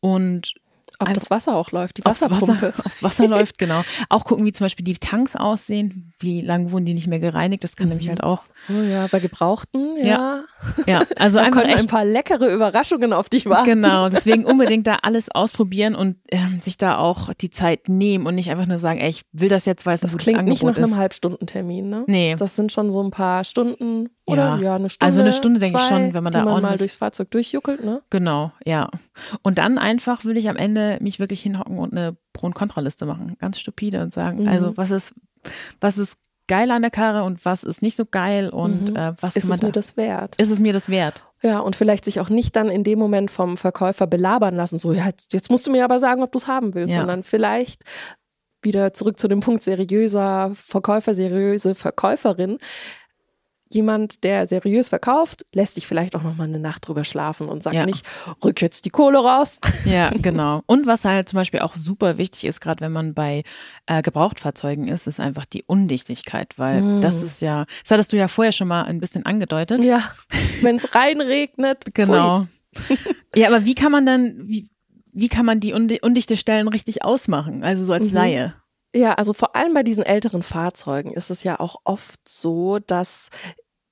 [0.00, 0.54] und
[1.00, 2.46] Ob das Wasser auch läuft, die Wasserpumpe.
[2.76, 3.82] Wasser, aufs Wasser läuft, genau.
[4.08, 7.64] Auch gucken, wie zum Beispiel die Tanks aussehen, wie lange wurden die nicht mehr gereinigt.
[7.64, 8.44] Das kann nämlich halt auch.
[8.68, 10.06] Oh ja, bei Gebrauchten, ja.
[10.06, 10.44] Ja,
[10.86, 13.64] Ja, also Da einfach können ein echt paar leckere Überraschungen auf dich warten.
[13.68, 18.34] Genau, deswegen unbedingt da alles ausprobieren und ähm, sich da auch die Zeit nehmen und
[18.34, 20.44] nicht einfach nur sagen, ey, ich will das jetzt, weil es ein Das gutes klingt
[20.48, 20.96] nicht nach einem.
[20.96, 22.04] Halbstundentermin, ne?
[22.06, 22.34] Nee.
[22.38, 24.58] Das sind schon so ein paar Stunden oder Ja.
[24.58, 25.06] ja, eine Stunde.
[25.06, 27.84] Also eine Stunde denke ich schon, wenn man da man mal ordentlich- durchs Fahrzeug durchjuckelt,
[27.84, 28.02] ne?
[28.10, 28.88] Genau, ja.
[29.42, 33.06] Und dann einfach will ich am Ende mich wirklich hinhocken und eine Pro- und Kontraliste
[33.06, 33.36] machen.
[33.38, 34.48] Ganz stupide und sagen, Mhm.
[34.48, 35.14] also was ist,
[35.80, 38.96] was ist geil an der Karre und was ist nicht so geil und Mhm.
[38.96, 40.36] äh, was Ist es mir da, das wert?
[40.36, 41.24] ist es mir das wert?
[41.42, 44.92] Ja, und vielleicht sich auch nicht dann in dem Moment vom Verkäufer belabern lassen, so,
[44.92, 47.00] ja, jetzt jetzt musst du mir aber sagen, ob du es haben willst, Ja.
[47.00, 47.82] sondern vielleicht
[48.62, 52.58] wieder zurück zu dem Punkt seriöser Verkäufer, seriöse Verkäuferin.
[53.74, 57.62] Jemand, der seriös verkauft, lässt dich vielleicht auch noch mal eine Nacht drüber schlafen und
[57.62, 57.84] sagt Ja.
[57.86, 58.04] nicht,
[58.44, 59.58] rück jetzt die Kohle raus.
[59.84, 60.62] Ja, genau.
[60.66, 63.42] Und was halt zum Beispiel auch super wichtig ist, gerade wenn man bei
[63.86, 67.00] äh, Gebrauchtfahrzeugen ist, ist einfach die Undichtigkeit, weil Mm.
[67.00, 69.82] das ist ja, das hattest du ja vorher schon mal ein bisschen angedeutet.
[69.84, 70.02] Ja,
[70.62, 71.94] wenn es reinregnet.
[71.94, 72.46] Genau.
[73.36, 74.68] Ja, aber wie kann man dann, wie,
[75.12, 77.62] wie kann man die undi undichte Stellen richtig ausmachen?
[77.64, 78.14] Also so als Mhm.
[78.14, 78.54] Laie.
[78.94, 83.30] Ja, also vor allem bei diesen älteren Fahrzeugen ist es ja auch oft so, dass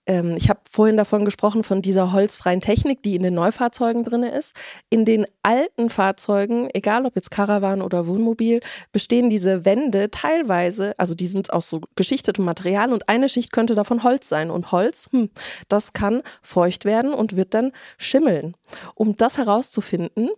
[0.06, 4.22] ähm, ich habe vorhin davon gesprochen, von dieser holzfreien Technik, die in den Neufahrzeugen drin
[4.22, 4.54] ist.
[4.90, 8.60] In den alten Fahrzeugen, egal ob jetzt Caravan oder Wohnmobil,
[8.92, 13.74] bestehen diese Wände teilweise, also die sind aus so geschichtetem Material und eine Schicht könnte
[13.74, 14.50] davon Holz sein.
[14.50, 15.30] Und Holz, hm,
[15.68, 18.54] das kann feucht werden und wird dann schimmeln.
[18.94, 20.30] Um das herauszufinden,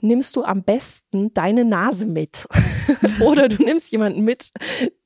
[0.00, 2.46] nimmst du am besten deine Nase mit.
[3.20, 4.50] Oder du nimmst jemanden mit,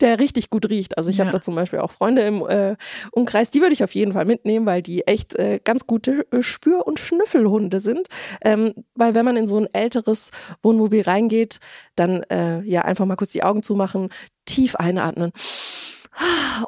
[0.00, 0.96] der richtig gut riecht.
[0.98, 1.32] Also ich habe Ja.
[1.32, 2.76] da zum Beispiel auch Freunde im äh,
[3.12, 6.42] Umkreis, die würde ich auf jeden Fall mitnehmen, weil die echt äh, ganz gute äh,
[6.42, 8.08] Spür- und Schnüffelhunde sind.
[8.42, 10.30] Ähm, weil wenn man in so ein älteres
[10.62, 11.60] Wohnmobil reingeht,
[11.96, 14.08] dann äh, ja einfach mal kurz die Augen zumachen,
[14.44, 15.32] tief einatmen.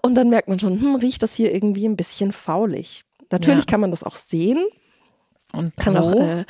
[0.03, 3.03] Und dann merkt man schon, hm, riecht das hier irgendwie ein bisschen faulig.
[3.33, 3.71] Natürlich Ja.
[3.71, 4.65] kann man das auch sehen,
[5.53, 6.45] Und kann auch äh,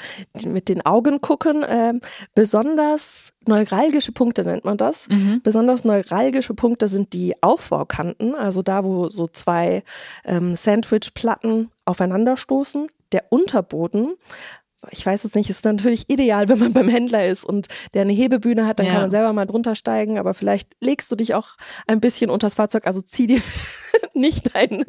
[0.45, 1.65] mit den Augen gucken.
[1.67, 2.01] Ähm,
[2.35, 5.09] besonders neuralgische Punkte nennt man das.
[5.09, 5.41] Mhm.
[5.43, 9.83] Besonders neuralgische Punkte sind die Aufbaukanten, also da, wo so zwei
[10.25, 12.89] ähm, Sandwichplatten aufeinanderstoßen.
[13.13, 14.15] Der Unterboden,
[14.91, 18.13] ich weiß jetzt nicht, ist natürlich ideal, wenn man beim Händler ist und der eine
[18.13, 18.93] Hebebühne hat, dann Ja.
[18.93, 21.49] kann man selber mal drunter steigen, aber vielleicht legst du dich auch
[21.87, 23.41] ein bisschen unters Fahrzeug, also zieh dir
[24.15, 24.85] nicht dein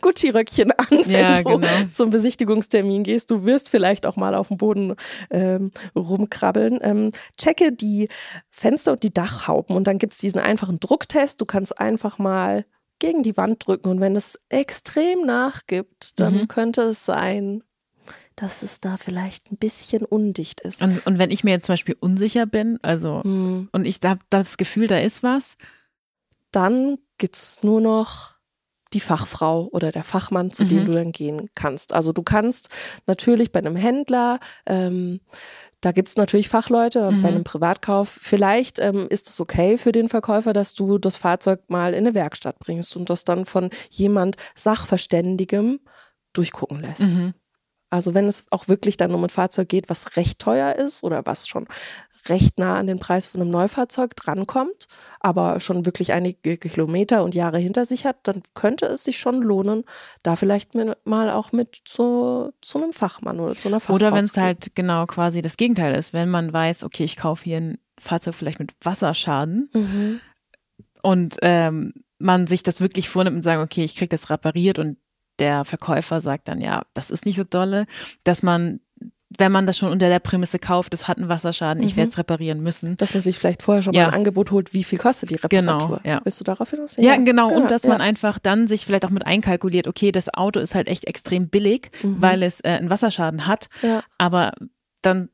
[0.00, 1.68] Gucci-Röckchen an, wenn Ja, du genau.
[1.90, 3.30] zum Besichtigungstermin gehst.
[3.30, 4.94] Du wirst vielleicht auch mal auf dem Boden
[5.30, 6.78] ähm, rumkrabbeln.
[6.82, 8.08] Ähm, checke die
[8.50, 11.40] Fenster und die Dachhauben und dann gibt's diesen einfachen Drucktest.
[11.40, 12.64] Du kannst einfach mal
[12.98, 16.48] gegen die Wand drücken und wenn es extrem nachgibt, dann Mhm.
[16.48, 17.62] könnte es sein,
[18.36, 20.82] dass es da vielleicht ein bisschen undicht ist.
[20.82, 24.20] Und, und wenn ich mir jetzt zum Beispiel unsicher bin, also Hm, und ich habe
[24.30, 25.56] das Gefühl, da ist was,
[26.52, 28.34] Dann gibt's nur noch
[28.92, 30.84] die Fachfrau oder der Fachmann, zu dem Mhm.
[30.84, 31.92] du dann gehen kannst.
[31.92, 32.68] Also du kannst
[33.06, 35.20] natürlich bei einem Händler, ähm,
[35.80, 37.34] da gibt's natürlich Fachleute und bei Mhm.
[37.34, 41.92] einem Privatkauf, vielleicht ähm, ist es okay für den Verkäufer, dass du das Fahrzeug mal
[41.92, 45.80] in eine Werkstatt bringst und das dann von jemand Sachverständigem
[46.32, 47.00] durchgucken lässt.
[47.02, 47.34] Mhm.
[47.94, 51.24] Also wenn es auch wirklich dann um ein Fahrzeug geht, was recht teuer ist oder
[51.26, 51.68] was schon
[52.28, 54.86] recht nah an den Preis von einem Neufahrzeug drankommt,
[55.20, 59.42] aber schon wirklich einige Kilometer und Jahre hinter sich hat, dann könnte es sich schon
[59.42, 59.84] lohnen,
[60.24, 60.72] da vielleicht
[61.04, 64.74] mal auch mit zu, zu einem Fachmann oder zu einer Fachfrau Oder wenn es halt
[64.74, 68.58] genau quasi das Gegenteil ist, wenn man weiß, okay, ich kaufe hier ein Fahrzeug vielleicht
[68.58, 70.20] mit Wasserschaden Mhm.
[71.02, 74.96] und ähm, man sich das wirklich vornimmt und sagt, okay, ich krieg das repariert und
[75.38, 77.86] der Verkäufer sagt dann, ja, das ist nicht so dolle,
[78.24, 78.80] dass man
[79.36, 82.18] wenn man das schon unter der Prämisse kauft, es hat einen Wasserschaden, ich werde es
[82.18, 82.96] reparieren müssen.
[82.98, 84.02] Dass man sich vielleicht vorher schon Ja.
[84.04, 85.98] mal ein Angebot holt, wie viel kostet die Reparatur.
[85.98, 86.20] Genau, ja.
[86.22, 86.94] Willst du darauf hinaus?
[86.98, 87.50] Ja, genau.
[87.52, 88.04] Und dass man ja.
[88.04, 91.90] einfach dann sich vielleicht auch mit einkalkuliert, okay, das Auto ist halt echt extrem billig,
[92.04, 93.66] weil es äh, einen Wasserschaden hat.
[93.82, 93.88] Mhm.
[93.88, 94.04] Ja.
[94.18, 94.52] Aber
[95.02, 95.30] dann,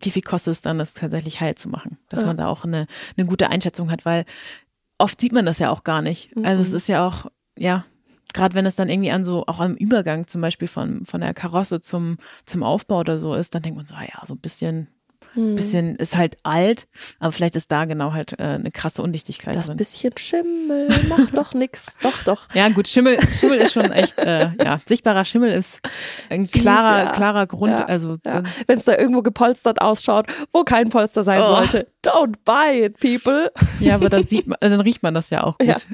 [0.00, 1.98] wie viel kostet es dann, das tatsächlich heil zu machen?
[2.08, 2.26] Dass Ja.
[2.26, 4.24] man da auch eine, eine gute Einschätzung hat, weil
[4.98, 6.30] oft sieht man das ja auch gar nicht.
[6.42, 6.76] Also es Mhm.
[6.76, 7.84] ist ja auch, ja,
[8.34, 11.32] gerade wenn es dann irgendwie an so, auch am Übergang zum Beispiel von, von der
[11.32, 14.40] Karosse zum, zum Aufbau oder so ist, dann denkt man so, ah ja, so ein
[14.40, 14.88] bisschen,
[15.36, 15.56] Mhm.
[15.56, 16.86] bisschen ist halt alt,
[17.18, 19.76] aber vielleicht ist da genau halt äh, eine krasse Undichtigkeit Das drin.
[19.78, 21.96] bisschen Schimmel macht doch nix.
[22.02, 22.46] Doch, doch.
[22.54, 25.80] Ja, gut, Schimmel, Schimmel ist schon echt, äh, ja, sichtbarer Schimmel ist
[26.30, 27.10] ein Fies, klarer, ja.
[27.10, 27.76] klarer Grund.
[27.80, 28.44] Ja, also, Ja.
[28.68, 31.48] Wenn es da irgendwo gepolstert ausschaut, wo kein Polster sein Oh.
[31.48, 33.50] sollte, don't buy it, people.
[33.80, 35.86] ja, aber dann sieht man, dann riecht man das ja auch gut.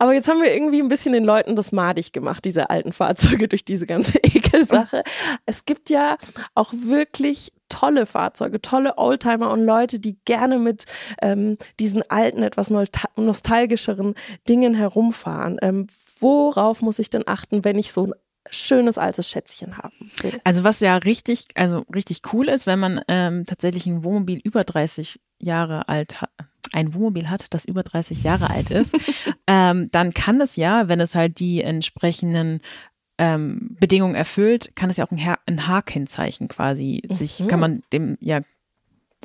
[0.00, 3.48] Aber jetzt haben wir irgendwie ein bisschen den Leuten das madig gemacht, diese alten Fahrzeuge
[3.48, 5.02] durch diese ganze Ekelsache.
[5.44, 6.16] Es gibt ja
[6.54, 10.86] auch wirklich tolle Fahrzeuge, tolle Oldtimer und Leute, die gerne mit
[11.20, 14.14] ähm, diesen alten, etwas nostal- nostalgischeren
[14.48, 15.58] Dingen herumfahren.
[15.60, 15.86] Ähm,
[16.18, 18.14] worauf muss ich denn achten, wenn ich so ein
[18.48, 20.40] schönes altes Schätzchen haben will?
[20.44, 24.64] Also was ja richtig, also richtig cool ist, wenn man ähm, tatsächlich ein Wohnmobil über
[24.64, 26.30] 30 Jahre alt hat,
[26.72, 28.94] ein Wohnmobil hat, das über 30 Jahre alt ist,
[29.46, 32.60] ähm, dann kann es ja, wenn es halt die entsprechenden
[33.18, 37.48] ähm, Bedingungen erfüllt, kann es ja auch ein, ein H-Kennzeichen quasi sich, Mhm.
[37.48, 38.40] kann man dem ja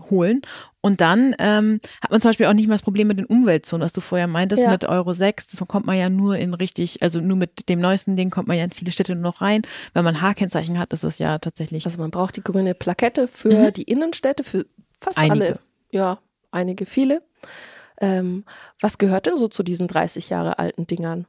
[0.10, 0.42] holen.
[0.82, 3.84] Und dann ähm, hat man zum Beispiel auch nicht mehr das Problem mit den Umweltzonen,
[3.86, 4.70] was du vorher meintest, Ja.
[4.72, 5.48] mit Euro 6.
[5.48, 8.58] Das kommt man ja nur in richtig, also nur mit dem neuesten Ding kommt man
[8.58, 9.62] ja in viele Städte nur noch rein.
[9.94, 11.86] Wenn man H-Kennzeichen hat, ist es ja tatsächlich.
[11.86, 14.66] Also man braucht die grüne Plakette für die Innenstädte, für
[15.00, 15.24] fast Mhm.
[15.24, 15.46] Einige.
[15.46, 15.60] alle.
[15.92, 16.20] Ja,
[16.56, 17.22] einige, viele.
[18.02, 18.44] Ähm,
[18.82, 21.28] was gehört denn so zu diesen 30 Jahre alten Dingern?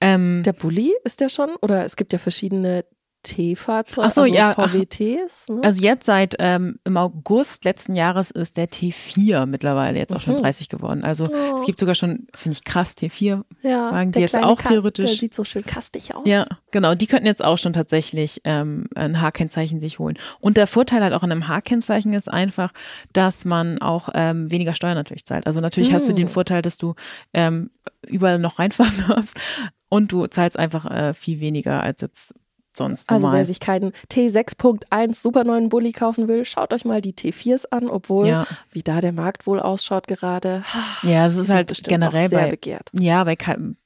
[0.00, 1.56] ähm, Der Bulli ist der schon?
[1.62, 2.84] Oder es gibt ja verschiedene
[3.24, 4.52] T-Fahrzeuge, so, also ja.
[4.54, 5.48] VWTs.
[5.48, 5.60] Ne?
[5.64, 10.36] also jetzt seit ähm, im August letzten Jahres ist der T4 mittlerweile jetzt auch schon
[10.36, 10.42] Mhm.
[10.42, 11.02] 30 geworden.
[11.02, 11.54] Also Oh.
[11.56, 15.10] es gibt sogar schon, finde ich krass, T4 ja, Wagen, die jetzt auch Ka- theoretisch-
[15.10, 16.22] Der sieht so schön kastig aus.
[16.26, 16.94] Ja, genau.
[16.94, 20.16] Die könnten jetzt auch schon tatsächlich ähm, ein H-Kennzeichen sich holen.
[20.38, 22.70] Und der Vorteil halt auch an einem H-Kennzeichen ist einfach,
[23.12, 25.46] dass man auch ähm, weniger Steuern natürlich zahlt.
[25.46, 26.32] Also natürlich hast du den Hm.
[26.32, 26.94] Vorteil, dass du
[27.32, 27.70] ähm,
[28.06, 29.36] überall noch reinfahren darfst
[29.88, 32.34] und du zahlst einfach äh, viel weniger als jetzt
[32.76, 33.40] sonst Also normal.
[33.40, 37.88] wer sich keinen T6.1 super neuen Bulli kaufen will, schaut euch mal die T4s an,
[37.88, 38.46] obwohl, Ja.
[38.70, 40.64] wie da der Markt wohl ausschaut gerade.
[41.02, 42.90] ja, es ist halt generell sehr bei begehrt.
[42.92, 43.36] Ja, bei,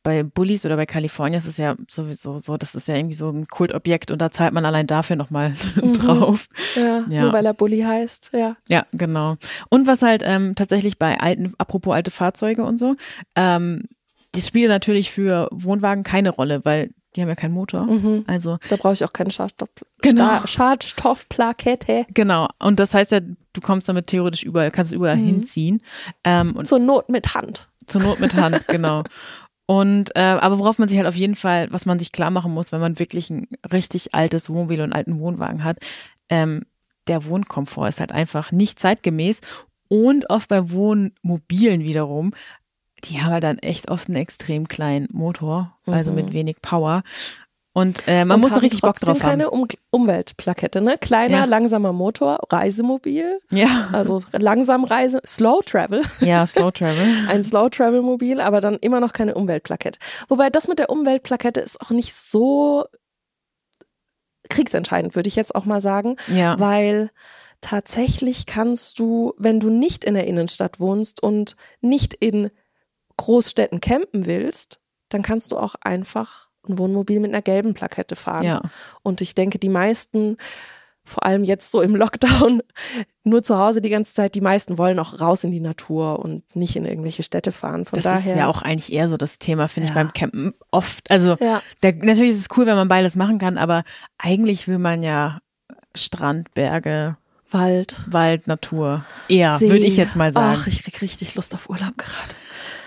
[0.03, 3.29] bei Bullies oder bei California ist es ja sowieso so, das ist ja irgendwie so
[3.31, 5.53] ein Kultobjekt und da zahlt man allein dafür nochmal
[5.95, 6.49] drauf.
[6.77, 7.23] Ja, Ja.
[7.23, 8.57] nur weil er Bulli heißt, ja.
[8.69, 9.37] Ja, genau.
[9.69, 12.95] Und was halt ähm, tatsächlich bei alten, apropos alte Fahrzeuge und so,
[13.37, 13.85] ähm,
[14.35, 17.85] die spielen natürlich für Wohnwagen keine Rolle, weil die haben ja keinen Motor.
[17.85, 18.25] Mhm.
[18.27, 19.71] Also Da brauche ich auch keine Schadstoff
[20.03, 20.39] Genau.
[20.47, 22.07] Schadstoffplakette.
[22.15, 22.49] genau.
[22.59, 25.27] Und das heißt ja, du kommst damit theoretisch überall, kannst du überall Mhm.
[25.27, 25.83] hinziehen.
[26.25, 27.69] Ähm, und Zur Not mit Hand.
[27.87, 29.03] Zur Not mit Hand, genau.
[29.67, 32.53] Und äh, aber worauf man sich halt auf jeden Fall, was man sich klar machen
[32.53, 35.79] muss, wenn man wirklich ein richtig altes Wohnmobil und einen alten Wohnwagen hat,
[36.31, 36.63] ähm,
[37.07, 39.41] der Wohnkomfort ist halt einfach nicht zeitgemäß.
[39.91, 42.33] Und oft bei Wohnmobilen wiederum,
[43.05, 46.17] die haben halt dann echt oft einen extrem kleinen Motor, also Mhm.
[46.17, 47.03] mit wenig Power.
[47.75, 49.31] Und äh, man Und muss da richtig Bock drauf haben.
[49.31, 50.99] keine um Umweltplakette, ne?
[50.99, 51.45] Kleiner, Ja.
[51.45, 57.07] langsamer Motor, Reisemobil, Ja, also langsam Reise, Slow Travel, ja, Slow Travel.
[57.29, 59.99] ein Slow Travel Mobil, aber dann immer noch keine Umweltplakette.
[60.29, 62.85] Wobei das mit der Umweltplakette ist auch nicht so
[64.49, 67.11] kriegsentscheidend, würde ich jetzt auch mal sagen, Ja, weil
[67.61, 72.51] tatsächlich kannst du, wenn du nicht in der Innenstadt wohnst und nicht in
[73.19, 78.45] Großstädten campen willst, dann kannst du auch einfach ein Wohnmobil mit einer gelben Plakette fahren.
[78.45, 78.63] ja.
[79.03, 80.37] Und ich denke, die meisten,
[81.05, 82.63] vor allem jetzt so im Lockdown,
[83.25, 86.55] nur zu Hause die ganze Zeit, die meisten wollen auch raus in die Natur und
[86.57, 87.85] nicht in irgendwelche Städte fahren.
[87.87, 88.19] Von Das daher.
[88.33, 90.03] ist ja auch eigentlich eher so das Thema, finde ich, Ja.
[90.03, 91.11] beim Campen oft.
[91.11, 91.63] Also Ja.
[91.83, 93.83] der, natürlich ist es cool, wenn man beides machen kann, aber
[94.19, 95.39] eigentlich will man ja
[95.95, 97.17] Strand, Berge,
[97.51, 98.03] Wald.
[98.07, 99.07] Wald, Natur.
[99.31, 100.59] Eher, würde ich jetzt mal sagen.
[100.61, 102.35] Ach, ich krieg richtig Lust auf Urlaub gerade.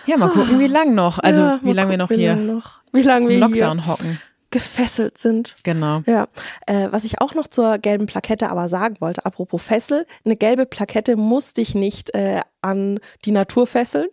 [0.05, 1.19] Ja, mal gucken, wie lang noch.
[1.19, 3.91] Also Ja, wie lange wir noch wie hier lang noch, wie lange wir Lockdown hier
[3.91, 4.19] hocken.
[4.49, 5.55] gefesselt sind.
[5.63, 6.03] Genau.
[6.05, 6.27] Ja,
[6.67, 10.65] äh, was ich auch noch zur gelben Plakette aber sagen wollte, apropos Fessel, eine gelbe
[10.65, 14.07] Plakette muss dich nicht äh, an die Natur fesseln.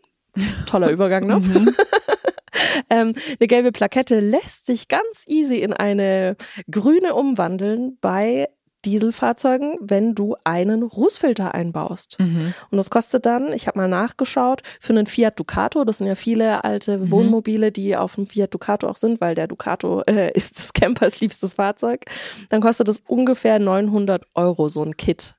[0.66, 1.40] Toller Übergang, ne?
[1.48, 1.74] Mhm.
[2.90, 6.36] ähm, eine gelbe Plakette lässt sich ganz easy in eine
[6.70, 8.48] grüne umwandeln bei
[8.84, 12.16] Dieselfahrzeugen, wenn du einen Rußfilter einbaust.
[12.20, 12.54] Mhm.
[12.70, 16.14] Und das kostet dann, ich habe mal nachgeschaut, für einen Fiat Ducato, das sind ja
[16.14, 17.10] viele alte Mhm.
[17.10, 21.20] Wohnmobile, die auf dem Fiat Ducato auch sind, weil der Ducato äh, ist des Campers
[21.20, 22.04] liebstes Fahrzeug,
[22.48, 25.34] dann kostet das ungefähr 900 Euro, so ein Kit.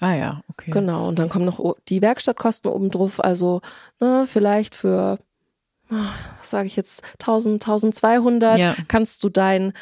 [0.00, 0.70] Ah ja, okay.
[0.70, 3.60] Genau, und dann kommen noch die Werkstattkosten oben drauf, also
[4.00, 5.18] ne, vielleicht für,
[5.88, 8.74] ah, was sage ich jetzt, 1000, 1200 Ja.
[8.88, 9.72] kannst du dein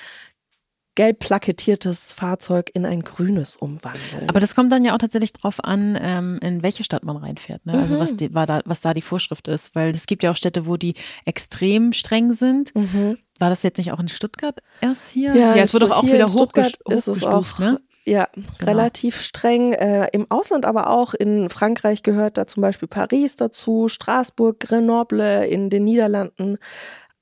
[0.95, 4.29] gelb plakettiertes Fahrzeug in ein grünes umwandeln.
[4.29, 7.65] Aber das kommt dann ja auch tatsächlich drauf an, ähm, in welche Stadt man reinfährt.
[7.65, 7.75] Ne?
[7.81, 8.01] Also Mhm.
[8.01, 9.75] was, die, war da, was da die Vorschrift ist.
[9.75, 12.75] Weil es gibt ja auch Städte, wo die extrem streng sind.
[12.75, 13.19] Mhm.
[13.39, 15.35] War das jetzt nicht auch in Stuttgart erst hier?
[15.35, 17.81] Ja, es wird doch auch wieder in Stuttgart hochgest ist es hochgestuft, auch, ne?
[18.05, 18.29] Ja,
[18.61, 19.73] relativ streng.
[19.75, 21.15] Äh, Im Ausland aber auch.
[21.15, 26.59] In Frankreich gehört da zum Beispiel Paris dazu, Straßburg, Grenoble, in den Niederlanden,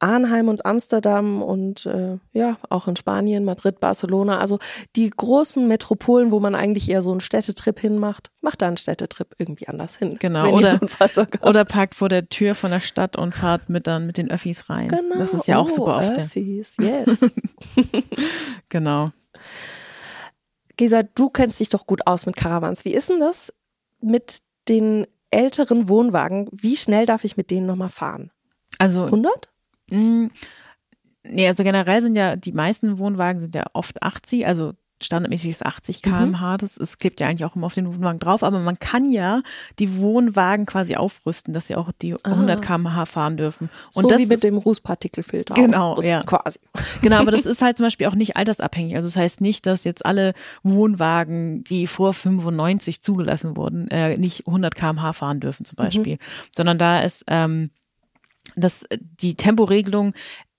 [0.01, 4.39] Arnheim und Amsterdam und äh, ja, auch in Spanien, Madrid, Barcelona.
[4.39, 4.59] Also
[4.97, 9.35] die großen Metropolen, wo man eigentlich eher so einen Städtetrip hinmacht, macht da einen Städtetrip
[9.39, 10.17] irgendwie anders hin.
[10.19, 10.81] Genau, oder-
[11.13, 11.27] so.
[11.43, 14.71] Oder parkt vor der Tür von der Stadt und fahrt mit dann mit den Öffis
[14.71, 14.89] rein.
[14.89, 15.19] Genau.
[15.19, 16.19] Das ist ja auch oh, super oft.
[16.19, 17.31] Öffis, yes.
[18.69, 19.13] Genau.
[20.77, 22.85] Gesa, du kennst dich doch gut aus mit Caravans.
[22.85, 23.53] Wie ist denn das
[24.01, 26.49] mit den älteren Wohnwagen?
[26.53, 28.31] Wie schnell darf ich mit denen nochmal fahren?
[28.79, 29.51] Also 100?
[29.91, 30.27] Mm,
[31.23, 34.73] Nee, also generell sind ja die meisten Wohnwagen sind ja oft 80, also
[35.03, 36.11] standardmäßig ist 80 Mhm.
[36.11, 36.57] km/h.
[36.59, 39.43] Das, es klebt ja eigentlich auch immer auf den Wohnwagen drauf, aber man kann ja
[39.79, 43.69] die Wohnwagen quasi aufrüsten, dass sie auch die 100 km/h fahren dürfen.
[43.95, 45.55] Und so das wie mit ist, dem Rußpartikelfilter.
[45.55, 46.23] Genau, aufrüsten, ja.
[46.23, 46.59] Quasi.
[47.03, 48.97] Genau, aber das ist halt zum Beispiel auch nicht altersabhängig.
[48.97, 54.47] Also das heißt nicht, dass jetzt alle Wohnwagen, die vor 95 zugelassen wurden, äh, nicht
[54.47, 56.19] 100 km/h fahren dürfen zum Beispiel,
[56.57, 57.71] sondern da ist ähm,
[58.57, 60.15] das, die Temporegelung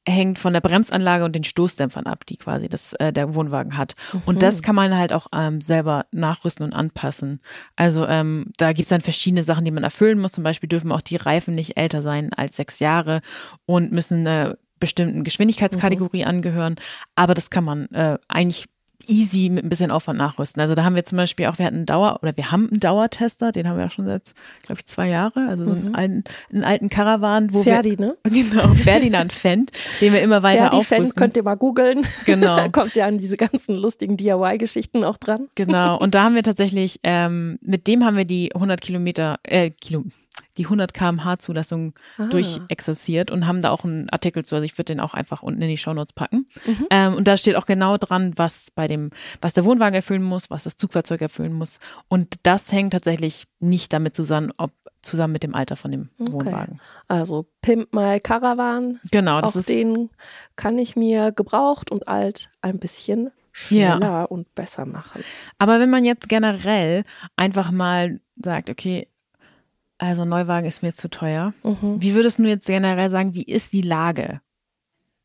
[0.08, 3.94] hängt von der Bremsanlage und den Stoßdämpfern ab, die quasi das äh, der Wohnwagen hat.
[4.26, 7.40] Und das kann man halt auch ähm, selber nachrüsten und anpassen.
[7.76, 10.32] Also ähm, da gibt's dann verschiedene Sachen, die man erfüllen muss.
[10.32, 13.22] Zum Beispiel dürfen auch die Reifen nicht älter sein als sechs Jahre
[13.66, 16.76] und müssen einer bestimmten Geschwindigkeitskategorie angehören.
[17.14, 18.66] Aber das kann man äh, eigentlich
[19.10, 20.62] easy mit ein bisschen Aufwand nachrüsten.
[20.62, 22.80] Also da haben wir zum Beispiel auch, wir hatten einen Dauer, oder wir haben einen
[22.80, 24.34] Dauertester, den haben wir auch schon seit,
[24.66, 28.18] glaube ich, zwei Jahre, also so einen, alten, einen alten Caravan, wo Ferdi, ne?
[28.24, 31.20] wir, genau, Ferdinand Fendt, den wir immer weiter Ferdi-Fans aufrüsten.
[31.20, 32.06] könnt ihr mal googeln.
[32.26, 32.58] Genau.
[32.58, 35.48] da kommt ihr an diese ganzen lustigen DIY-Geschichten auch dran.
[35.56, 35.98] Genau.
[35.98, 40.04] Und da haben wir tatsächlich, ähm, mit dem haben wir die 100 Kilometer, äh, Kilo,
[40.58, 42.28] die 100 kmh Zulassung Ah.
[42.28, 44.56] durchexerziert und haben da auch einen Artikel zu.
[44.56, 46.48] Also ich würde den auch einfach unten in die Shownotes packen.
[46.66, 46.88] Mhm.
[46.90, 50.50] Ähm, und da steht auch genau dran, was bei dem, was der Wohnwagen erfüllen muss,
[50.50, 51.80] was das Zugfahrzeug erfüllen muss.
[52.08, 56.80] Und das hängt tatsächlich nicht damit zusammen, ob zusammen mit dem Alter von dem Wohnwagen.
[57.08, 59.00] Also Pimp My Caravan.
[59.12, 60.10] Genau, das auch ist den
[60.56, 63.32] kann ich mir gebraucht und alt ein bisschen Ja.
[63.98, 65.24] schneller und besser machen.
[65.58, 67.04] Aber wenn man jetzt generell
[67.36, 69.08] einfach mal sagt, okay,
[70.08, 72.02] also Neuwagen ist mir zu teuer, Mhm.
[72.02, 74.42] wie würdest du jetzt generell sagen, wie ist die Lage?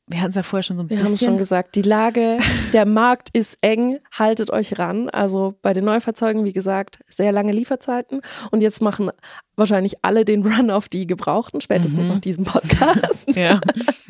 [0.09, 1.39] Wir hatten es ja vorher schon so ein Wir haben es schon bisschen.
[1.39, 2.39] gesagt, die Lage,
[2.73, 5.11] der Markt ist eng, haltet euch ran.
[5.11, 8.21] Also bei den Neufahrzeugen, wie gesagt, sehr lange Lieferzeiten.
[8.53, 9.11] Und jetzt machen
[9.57, 12.15] wahrscheinlich alle den Run auf die Gebrauchten, spätestens Mhm.
[12.15, 13.35] nach diesem Podcast.
[13.37, 13.61] Ja.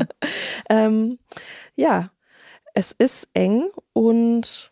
[0.69, 1.19] ähm,
[1.77, 2.11] ja,
[2.75, 4.71] es ist eng und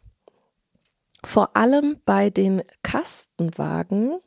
[1.25, 4.19] vor allem bei den Kastenwagen,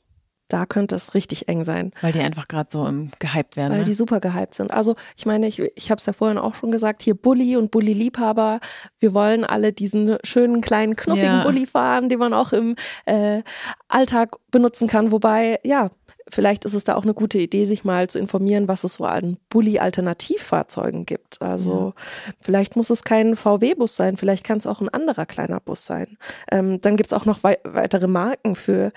[0.48, 1.92] da könnte es richtig eng sein.
[2.02, 3.72] Weil die einfach gerade so im gehypt werden.
[3.72, 3.86] Weil ne?
[3.86, 4.72] die super gehypt sind.
[4.72, 7.72] Also ich meine, ich, ich habe es ja vorhin auch schon gesagt, hier Bulli und
[7.72, 8.60] Bulli-Liebhaber,
[9.00, 11.44] wir wollen alle diesen schönen kleinen knuffigen Ja.
[11.44, 13.44] Bulli fahren, den man auch im äh,
[13.88, 15.12] Alltag benutzen kann.
[15.12, 15.90] Wobei, ja,
[16.30, 19.06] vielleicht ist es da auch eine gute Idee, sich mal zu informieren, was es so
[19.06, 21.42] an Bulli-Alternativfahrzeugen gibt.
[21.42, 21.94] Also
[22.40, 26.18] vielleicht muss es kein VW-Bus sein, vielleicht kann es auch ein anderer kleiner Bus sein.
[26.52, 28.92] Ähm, dann gibt es auch noch wei weitere Marken für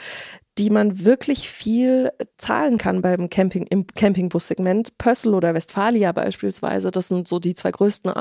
[0.61, 4.99] die man wirklich viel zahlen kann beim Camping, im Campingbussegment.
[4.99, 8.12] Pössl oder Westfalia beispielsweise, das sind so die zwei größten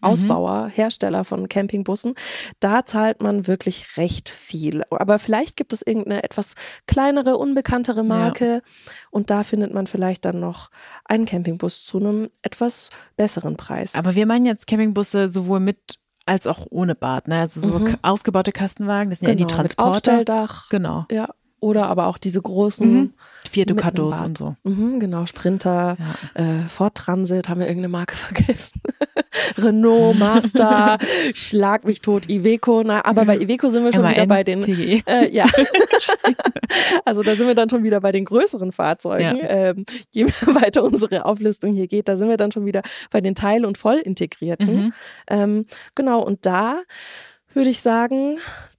[0.00, 2.14] Ausbauer, Hersteller von Campingbussen.
[2.60, 4.84] Da zahlt man wirklich recht viel.
[4.90, 6.54] Aber vielleicht gibt es irgendeine etwas
[6.86, 8.62] kleinere, unbekanntere Marke
[9.10, 10.70] und da findet man vielleicht dann noch
[11.04, 13.96] einen Campingbus zu einem etwas besseren Preis.
[13.96, 17.26] Aber wir meinen jetzt Campingbusse sowohl mit als auch ohne Bad.
[17.26, 17.40] Ne?
[17.40, 17.96] Also so Mhm.
[18.02, 19.90] ausgebaute Kastenwagen, das sind ja die Genau, mit Transporter.
[20.12, 20.68] Aufstelldach.
[20.68, 21.06] Genau.
[21.10, 21.28] Ja.
[21.60, 23.12] Oder aber auch diese großen Mhm.
[23.50, 24.56] Vier Ducatos und so.
[24.62, 25.96] Mhm, genau, Sprinter,
[26.34, 28.82] äh, Ford Transit, haben wir irgendeine Marke vergessen.
[29.56, 30.98] Renault, Mazda,
[31.34, 32.82] Schlag mich tot, Iveco.
[32.84, 34.60] Na, aber bei Iveco sind wir schon wieder bei den.
[34.60, 35.02] TGE.
[35.06, 35.46] Äh, ja,
[37.04, 39.38] also da sind wir dann schon wieder bei den größeren Fahrzeugen.
[39.38, 39.48] Ja.
[39.48, 43.34] Ähm, je weiter unsere Auflistung hier geht, da sind wir dann schon wieder bei den
[43.34, 44.84] Teil- und Vollintegrierten.
[44.84, 44.92] Mhm.
[45.28, 46.82] Ähm, genau, und da
[47.54, 48.38] würde ich sagen,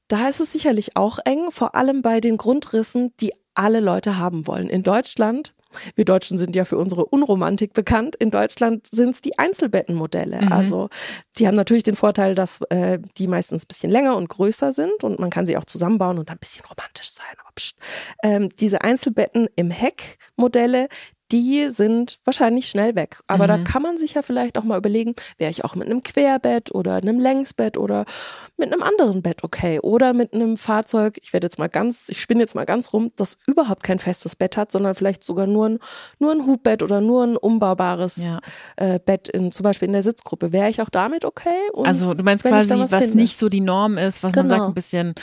[0.09, 4.47] Da ist es sicherlich auch eng, vor allem bei den Grundrissen, die alle Leute haben
[4.47, 4.69] wollen.
[4.69, 5.53] In Deutschland
[5.95, 8.15] wir Deutschen sind ja für unsere Unromantik bekannt.
[8.15, 10.41] In Deutschland sind es die Einzelbettenmodelle.
[10.41, 10.51] Mhm.
[10.51, 10.89] Also
[11.37, 15.03] die haben natürlich den Vorteil, dass äh, die meistens ein bisschen länger und größer sind
[15.03, 17.25] und man kann sie auch zusammenbauen und ein bisschen romantisch sein.
[18.23, 20.87] Ähm, diese Einzelbetten im Heckmodelle,
[21.31, 23.21] die sind wahrscheinlich schnell weg.
[23.27, 23.47] Aber mhm.
[23.47, 26.73] da kann man sich ja vielleicht auch mal überlegen, wäre ich auch mit einem Querbett
[26.73, 28.05] oder einem Längsbett oder
[28.57, 32.19] mit einem anderen Bett okay oder mit einem Fahrzeug, ich werde jetzt mal ganz, ich
[32.19, 35.69] spinne jetzt mal ganz rum, das überhaupt kein festes Bett hat, sondern vielleicht sogar nur
[35.69, 35.79] ein,
[36.17, 38.95] nur ein Hubbett oder nur ein umbaubares ja.
[38.95, 40.51] äh, Bett in, zum Beispiel in der Sitzgruppe.
[40.51, 41.69] Wäre ich auch damit okay?
[41.73, 44.47] Und also du meinst quasi, was, was nicht so die Norm ist, was genau.
[44.47, 45.15] man sagt, ein bisschen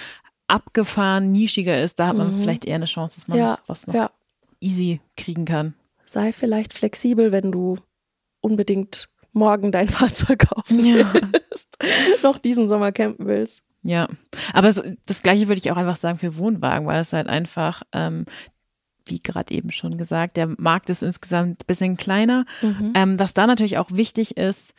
[0.47, 2.41] abgefahren, nischiger ist, da hat man mhm.
[2.41, 4.11] vielleicht eher eine Chance, dass man ja, was noch ja.
[4.61, 5.75] easy kriegen kann
[6.07, 7.77] sei vielleicht flexibel, wenn du
[8.41, 11.13] unbedingt morgen dein Fahrzeug kaufen ja.
[11.13, 11.79] willst,
[12.23, 13.63] noch diesen Sommer campen willst.
[13.83, 14.09] Ja,
[14.53, 18.25] aber das Gleiche würde ich auch einfach sagen für Wohnwagen, weil es halt einfach, ähm,
[19.07, 22.47] wie gerade eben schon gesagt, der Markt ist insgesamt ein bisschen kleiner.
[22.63, 22.93] Mhm.
[22.97, 24.75] Ähm, was da natürlich auch wichtig ist,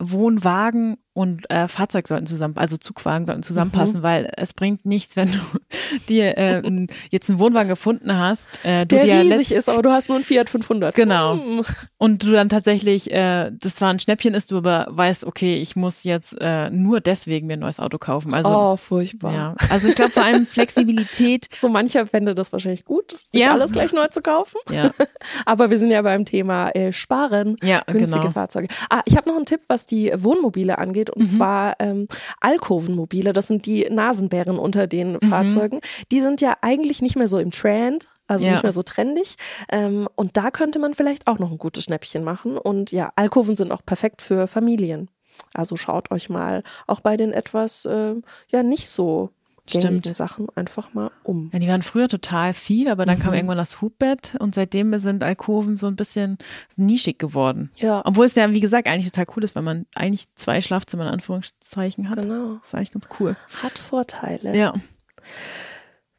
[0.00, 4.02] Wohnwagen und äh, Fahrzeug sollten zusammen, also Zugwagen sollten zusammenpassen, mhm.
[4.02, 5.38] weil es bringt nichts, wenn du
[6.08, 6.62] dir äh,
[7.10, 10.16] jetzt einen Wohnwagen gefunden hast, äh, du der dir riesig ist, aber du hast nur
[10.16, 10.94] einen Fiat 500.
[10.94, 11.36] Genau.
[11.36, 11.62] Mhm.
[11.98, 15.76] Und du dann tatsächlich, äh, das zwar ein Schnäppchen ist, du aber weißt, okay, ich
[15.76, 18.34] muss jetzt äh, nur deswegen mir ein neues Auto kaufen.
[18.34, 19.32] Also, oh, furchtbar.
[19.32, 19.54] Ja.
[19.70, 21.48] Also ich glaube vor allem Flexibilität.
[21.54, 23.52] So mancher fände das wahrscheinlich gut, sich ja.
[23.52, 24.58] alles gleich neu zu kaufen.
[24.70, 24.90] Ja.
[25.46, 28.32] aber wir sind ja beim Thema äh, Sparen, ja, günstige genau.
[28.32, 28.68] Fahrzeuge.
[28.90, 31.26] Ah, ich habe noch einen Tipp, was die Wohnmobile angeht angeht, und mhm.
[31.26, 32.08] zwar ähm,
[32.40, 33.32] Alkovenmobile.
[33.32, 35.20] Das sind die Nasenbären unter den mhm.
[35.20, 35.80] Fahrzeugen.
[36.12, 38.08] Die sind ja eigentlich nicht mehr so im Trend.
[38.26, 38.52] Also ja.
[38.52, 39.34] nicht mehr so trendig.
[39.68, 42.56] Ähm, und da könnte man vielleicht auch noch ein gutes Schnäppchen machen.
[42.56, 45.10] Und ja, Alkoven sind auch perfekt für Familien.
[45.52, 48.14] Also schaut euch mal auch bei den etwas äh,
[48.48, 49.28] ja nicht so
[49.66, 50.14] Stimmt.
[50.14, 51.48] Sachen einfach mal um.
[51.52, 53.22] Ja, die waren früher total viel, aber dann mhm.
[53.22, 56.36] kam irgendwann das Hubbett und seitdem sind Alkoven so ein bisschen
[56.76, 57.70] nischig geworden.
[57.76, 58.02] Ja.
[58.04, 61.14] Obwohl es ja, wie gesagt, eigentlich total cool ist, weil man eigentlich zwei Schlafzimmer in
[61.14, 62.16] Anführungszeichen hat.
[62.20, 62.56] Genau.
[62.56, 63.36] Das ist eigentlich ganz cool.
[63.62, 64.54] Hat Vorteile.
[64.54, 64.74] Ja.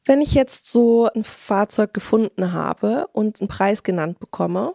[0.06, 4.74] Wenn ich jetzt so ein Fahrzeug gefunden habe und einen Preis genannt bekomme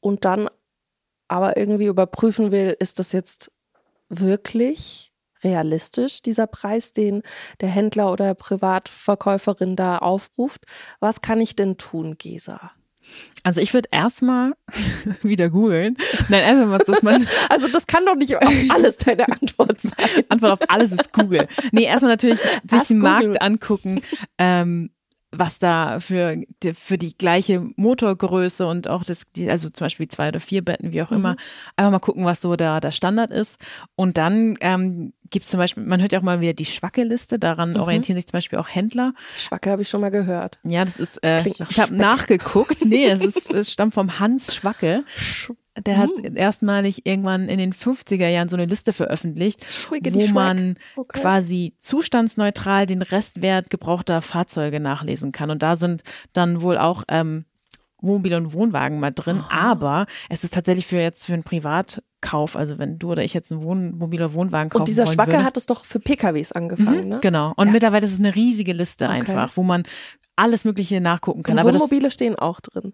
[0.00, 0.48] und dann
[1.26, 3.52] aber irgendwie überprüfen will, ist das jetzt
[4.10, 5.07] wirklich
[5.42, 7.22] realistisch, dieser Preis, den
[7.60, 10.64] der Händler oder Privatverkäuferin da aufruft.
[11.00, 12.72] Was kann ich denn tun, Gesa?
[13.42, 14.52] Also ich würde erstmal
[15.22, 15.96] wieder googeln.
[16.28, 17.26] Nein, erstmal, dass man.
[17.48, 20.24] Also das kann doch nicht auf alles deine Antwort sein.
[20.28, 21.48] Antwort auf alles ist Google.
[21.72, 24.02] Nee, erstmal natürlich sich den Markt angucken.
[24.36, 24.90] Ähm,
[25.30, 30.40] was da für, für die gleiche Motorgröße und auch das, also zum Beispiel zwei oder
[30.40, 31.38] vier Betten, wie auch immer, mhm.
[31.76, 33.58] einfach mal gucken, was so da der Standard ist.
[33.94, 37.38] Und dann ähm, gibt es zum Beispiel, man hört ja auch mal wieder die Schwacke-Liste,
[37.38, 37.80] daran mhm.
[37.80, 39.12] orientieren sich zum Beispiel auch Händler.
[39.36, 40.60] Schwacke habe ich schon mal gehört.
[40.64, 42.84] Ja, das ist, das äh, ich habe nachgeguckt.
[42.84, 45.04] Nee, es, ist, es stammt vom Hans Schwacke.
[45.86, 46.36] Der hat hm.
[46.36, 51.20] erstmalig irgendwann in den 50er Jahren so eine Liste veröffentlicht, wo man okay.
[51.20, 55.50] quasi zustandsneutral den Restwert gebrauchter Fahrzeuge nachlesen kann.
[55.50, 56.02] Und da sind
[56.32, 57.44] dann wohl auch ähm,
[58.00, 59.40] Wohnmobile und Wohnwagen mal drin.
[59.42, 59.52] Oh.
[59.52, 61.42] Aber es ist tatsächlich für jetzt für einen
[62.20, 65.32] Privatkauf, also wenn du oder ich jetzt einen Wohnmobil oder Wohnwagen kaufen Und dieser Schwacke
[65.32, 65.44] würde.
[65.44, 67.18] hat es doch für PKWs angefangen, mhm, ne?
[67.20, 67.52] Genau.
[67.56, 67.72] Und ja.
[67.72, 69.14] mittlerweile ist es eine riesige Liste okay.
[69.14, 69.84] einfach, wo man
[70.38, 71.54] alles Mögliche nachgucken kann.
[71.54, 72.92] Und aber Wohnmobile stehen auch drin.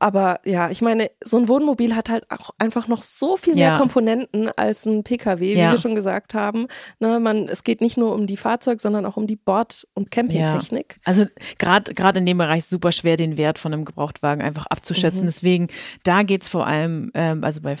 [0.00, 3.68] Aber ja, ich meine, so ein Wohnmobil hat halt auch einfach noch so viel mehr
[3.68, 3.78] ja.
[3.78, 5.70] Komponenten als ein Pkw, wie ja.
[5.70, 6.66] wir schon gesagt haben.
[6.98, 10.10] Ne, man, es geht nicht nur um die Fahrzeug, sondern auch um die Bord- und
[10.10, 10.96] Campingtechnik.
[10.96, 11.00] Ja.
[11.04, 11.24] Also
[11.58, 15.22] gerade gerade in dem Bereich ist super schwer, den Wert von einem Gebrauchtwagen einfach abzuschätzen.
[15.22, 15.26] Mhm.
[15.26, 15.68] Deswegen,
[16.02, 17.76] da geht es vor allem, ähm, also bei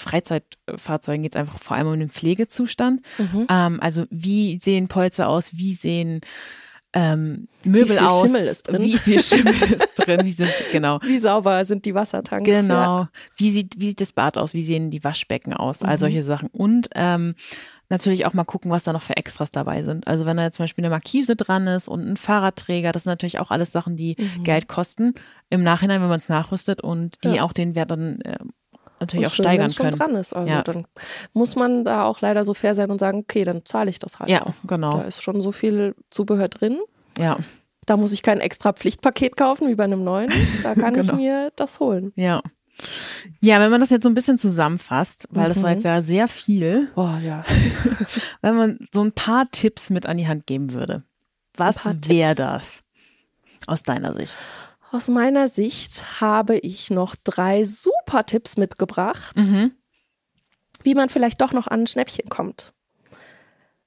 [0.78, 3.02] Freizeitfahrzeugen geht es einfach vor allem um den Pflegezustand.
[3.18, 3.46] Mhm.
[3.48, 6.20] Ähm, also wie sehen Polster aus, wie sehen
[6.94, 8.26] ähm, Möbel wie viel aus.
[8.26, 8.82] Schimmel ist drin.
[8.82, 10.20] Wie viel Schimmel ist drin?
[10.24, 11.00] Wie sind genau?
[11.02, 12.44] Wie sauber sind die Wassertanks?
[12.44, 13.00] Genau.
[13.00, 13.10] Ja.
[13.36, 14.52] Wie sieht wie sieht das Bad aus?
[14.52, 15.82] Wie sehen die Waschbecken aus?
[15.82, 15.88] Mhm.
[15.88, 16.50] All solche Sachen.
[16.52, 17.34] Und ähm,
[17.88, 20.06] natürlich auch mal gucken, was da noch für Extras dabei sind.
[20.06, 23.12] Also wenn da jetzt zum Beispiel eine Markise dran ist und ein Fahrradträger, das sind
[23.12, 24.44] natürlich auch alles Sachen, die mhm.
[24.44, 25.14] Geld kosten.
[25.48, 27.42] Im Nachhinein, wenn man es nachrüstet und die ja.
[27.42, 28.38] auch den Wert dann äh,
[29.02, 29.98] natürlich und auch schön, steigern schon können.
[29.98, 30.32] dran ist.
[30.32, 30.62] Also ja.
[30.62, 30.86] dann
[31.32, 34.18] muss man da auch leider so fair sein und sagen, okay, dann zahle ich das
[34.18, 34.30] halt.
[34.30, 34.54] Ja, auch.
[34.66, 34.92] genau.
[34.92, 36.80] Da ist schon so viel Zubehör drin.
[37.18, 37.38] Ja.
[37.86, 40.30] Da muss ich kein extra Pflichtpaket kaufen wie bei einem neuen.
[40.62, 41.12] Da kann genau.
[41.12, 42.12] ich mir das holen.
[42.16, 42.40] Ja.
[43.40, 45.48] Ja, wenn man das jetzt so ein bisschen zusammenfasst, weil mhm.
[45.48, 45.74] das war mhm.
[45.76, 46.88] jetzt ja sehr viel.
[46.96, 47.44] Oh ja.
[48.40, 51.04] wenn man so ein paar Tipps mit an die Hand geben würde.
[51.56, 52.82] Was wäre das
[53.66, 54.38] aus deiner Sicht?
[54.92, 59.72] Aus meiner Sicht habe ich noch drei super Tipps mitgebracht, mhm.
[60.82, 62.74] wie man vielleicht doch noch an ein Schnäppchen kommt.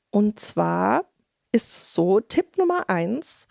[0.09, 1.05] Und zwar
[1.51, 3.47] ist es so, Tipp Nummer eins,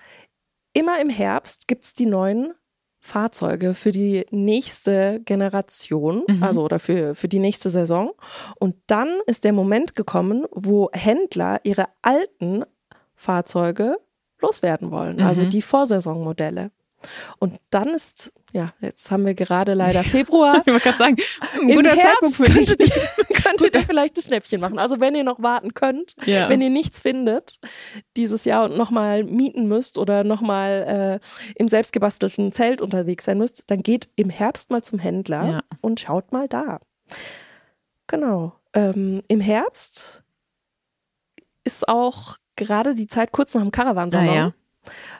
[0.73, 2.55] immer im Herbst gibt es die neuen
[2.99, 6.43] Fahrzeuge für die nächste Generation, Mhm.
[6.43, 8.11] also oder für, für die nächste Saison.
[8.59, 12.65] Und dann ist der Moment gekommen, wo Händler ihre alten
[13.15, 13.99] Fahrzeuge
[14.41, 15.51] loswerden wollen, also Mhm.
[15.51, 16.73] die Vorsaisonmodelle.
[17.39, 20.63] Und dann ist, ja, jetzt haben wir gerade leider Februar.
[20.65, 21.17] Ich wollte gerade sagen,
[21.61, 24.79] ein guter Herbst könntet ihr, könntet ihr vielleicht das Schnäppchen machen.
[24.79, 26.49] Also wenn ihr noch warten könnt, Ja.
[26.49, 27.59] wenn ihr nichts findet
[28.17, 33.65] dieses Jahr und nochmal mieten müsst oder nochmal äh, im selbstgebastelten Zelt unterwegs sein müsst,
[33.69, 35.61] dann geht im Herbst mal zum Händler Ja.
[35.81, 36.79] und schaut mal da.
[38.07, 38.53] Genau.
[38.75, 40.23] Ähm, Im Herbst
[41.65, 44.53] ist auch gerade die Zeit kurz nach dem Karawansalon.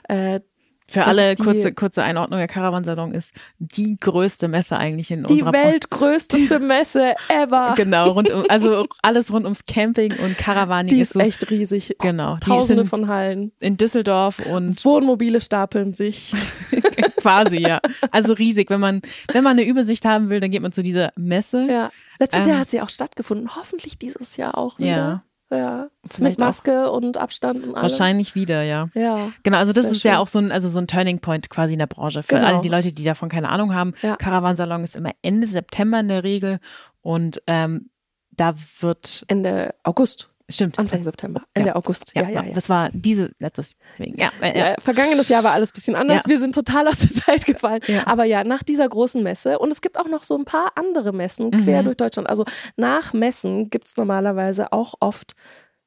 [0.07, 0.41] Ah, äh,
[0.87, 5.23] Für Das alle die- kurze, kurze Einordnung, der Caravansalon ist die größte Messe eigentlich in
[5.23, 5.67] die unserer Branche.
[5.67, 7.73] weltgrößteste Messe ever.
[7.77, 11.19] Genau, rund um, also alles rund ums Camping und Caravaning Die ist so.
[11.19, 11.95] echt riesig.
[11.99, 13.51] Genau, die Tausende sind von Hallen.
[13.59, 16.33] in Düsseldorf und Wohnmobile stapeln sich.
[17.17, 17.79] quasi, ja.
[18.11, 18.69] Also riesig.
[18.69, 19.01] Wenn man,
[19.33, 21.65] wenn man eine Übersicht haben will, dann geht man zu dieser Messe.
[21.69, 21.89] Ja.
[22.19, 22.49] Letztes Ähm.
[22.49, 23.55] Jahr hat sie auch stattgefunden.
[23.55, 24.87] Hoffentlich dieses Jahr auch wieder.
[24.89, 25.23] Ja.
[25.49, 25.89] Vielleicht
[26.19, 27.81] Mit Maske und Abstand und allem.
[27.83, 28.89] Wahrscheinlich wieder, ja.
[28.93, 29.29] Ja.
[29.43, 30.19] Genau, also das ist ja schön.
[30.21, 32.23] auch so ein, also so ein Turning Point quasi in der Branche.
[32.23, 32.47] Für Genau.
[32.47, 33.93] alle die Leute, die davon keine Ahnung haben.
[34.01, 34.15] Ja.
[34.15, 36.57] Caravansalon ist immer Ende September in der Regel
[37.01, 37.89] und ähm,
[38.31, 40.29] da wird, Ende August.
[40.49, 41.41] Stimmt, Anfang September.
[41.53, 41.75] Ende Ja.
[41.75, 42.11] August.
[42.15, 42.53] ja, Ja, ja, ja.
[42.53, 44.75] das war diese, letztes, ja, ja.
[44.79, 46.23] Vergangenes Jahr war alles ein bisschen anders.
[46.27, 47.81] Wir sind total aus der Zeit gefallen.
[48.05, 49.57] Aber ja, nach dieser großen Messe.
[49.59, 51.85] Und es gibt auch noch so ein paar andere Messen quer Mhm.
[51.85, 52.29] durch Deutschland.
[52.29, 55.33] Also nach Messen gibt es normalerweise auch oft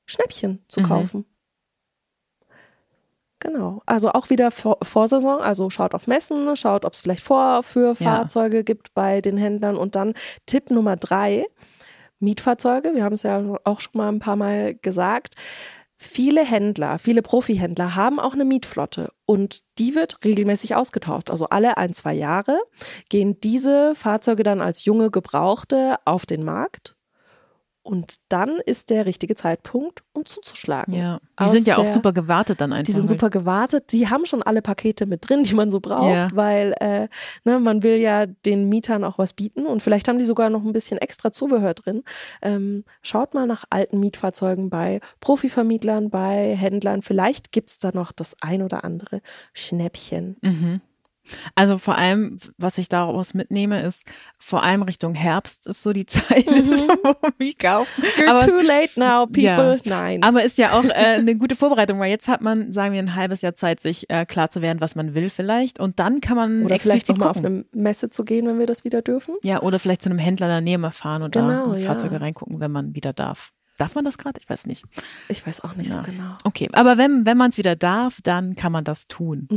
[0.06, 0.84] Schnäppchen zu Mhm.
[0.86, 1.24] kaufen.
[3.40, 3.82] Genau.
[3.86, 5.40] Also auch wieder vor, Vorsaison.
[5.40, 9.76] Also schaut auf Messen, schaut, ob es vielleicht Vorführfahrzeuge gibt bei den Händlern.
[9.76, 10.14] Und dann
[10.46, 11.46] Tipp Nummer drei.
[12.20, 15.34] Mietfahrzeuge, wir haben es ja auch schon mal ein paar Mal gesagt.
[16.00, 21.28] Viele Händler, viele Profihändler haben auch eine Mietflotte und die wird regelmäßig ausgetauscht.
[21.28, 22.60] Also alle ein, zwei Jahre
[23.08, 26.97] gehen diese Fahrzeuge dann als junge Gebrauchte auf den Markt
[27.82, 30.92] und dann ist der richtige Zeitpunkt, um zuzuschlagen.
[30.94, 31.18] ja.
[31.40, 32.84] Die Aus sind ja auch der- super gewartet dann einfach.
[32.84, 33.92] Die sind super gewartet.
[33.92, 36.28] Die haben schon alle Pakete mit drin, die man so braucht, Ja.
[36.34, 37.08] weil äh,
[37.44, 40.64] ne, man will ja den Mietern auch was bieten und vielleicht haben die sogar noch
[40.64, 42.02] ein bisschen extra Zubehör drin.
[42.42, 47.02] Ähm, schaut mal nach alten Mietfahrzeugen bei Profivermietlern, bei Händlern.
[47.02, 49.22] Vielleicht gibt's da noch das ein oder andere
[49.54, 50.36] Schnäppchen.
[50.42, 50.80] Mhm.
[51.54, 54.04] Also vor allem, was ich daraus mitnehme, ist
[54.38, 58.02] vor allem Richtung Herbst ist so die Zeit, wo wir kaufen.
[58.18, 59.80] You're Aber, too late now, people.
[59.82, 59.90] Ja.
[59.98, 60.22] Nein.
[60.22, 63.14] aber ist ja auch äh, eine gute Vorbereitung, weil jetzt hat man, sagen wir, ein
[63.14, 65.80] halbes Jahr Zeit, sich äh, klar zu werden, was man will vielleicht.
[65.80, 68.84] Und dann kann man oder vielleicht nochmal auf eine Messe zu gehen, wenn wir das
[68.84, 69.34] wieder dürfen.
[69.42, 71.80] Ja, oder vielleicht zu einem Händler in der Nähe mal fahren und Genau, da in
[71.80, 71.86] ja.
[71.86, 73.52] Fahrzeuge reingucken, wenn man wieder darf.
[73.78, 74.40] Darf man das gerade?
[74.42, 74.84] Ich weiß nicht.
[75.28, 75.96] Ich weiß auch nicht Ja.
[76.04, 76.36] so genau.
[76.44, 79.48] Okay, aber wenn, wenn man es wieder darf, dann kann man das tun.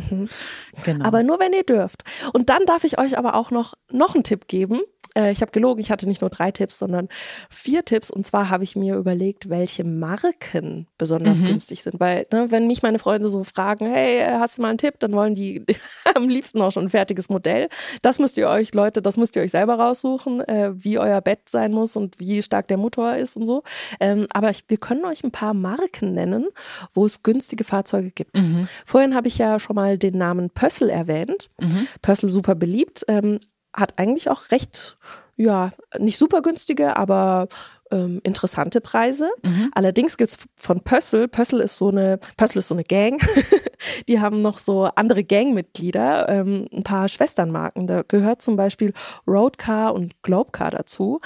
[0.83, 0.99] Genau.
[0.99, 1.01] Mhm.
[1.01, 2.03] Aber nur wenn ihr dürft.
[2.31, 4.79] Und dann darf ich euch aber auch noch, noch einen Tipp geben.
[5.17, 7.07] Äh, ich habe gelogen, ich hatte nicht nur drei Tipps, sondern
[7.49, 8.11] vier Tipps.
[8.11, 11.47] Und zwar habe ich mir überlegt, welche Marken besonders Mhm.
[11.47, 11.99] günstig sind.
[11.99, 14.95] Weil, ne, wenn mich meine Freunde so fragen, hey, äh, hast du mal einen Tipp,
[14.99, 15.65] dann wollen die
[16.15, 17.67] am liebsten auch schon ein fertiges Modell.
[18.01, 21.49] Das müsst ihr euch, Leute, das müsst ihr euch selber raussuchen, äh, wie euer Bett
[21.49, 23.63] sein muss und wie stark der Motor ist und so.
[23.99, 26.47] Ähm, aber ich, wir können euch ein paar Marken nennen,
[26.93, 28.37] wo es günstige Fahrzeuge gibt.
[28.37, 28.67] Mhm.
[28.85, 31.49] Vorhin habe ich ja schon mal den Namen Pössl erwähnt.
[31.59, 31.87] Mhm.
[32.01, 33.39] Pössl super beliebt, ähm,
[33.75, 34.97] hat eigentlich auch recht,
[35.37, 37.47] ja, nicht super günstige, aber
[37.91, 39.29] ähm, interessante Preise.
[39.43, 39.71] Mhm.
[39.73, 43.21] Allerdings gibt's von Pössl, Pössl ist so eine, Pössl ist so eine Gang,
[44.07, 47.87] die haben noch so andere Gangmitglieder, ähm, ein paar Schwesternmarken.
[47.87, 48.93] Da gehört zum Beispiel
[49.27, 51.19] Roadcar und Globecar dazu.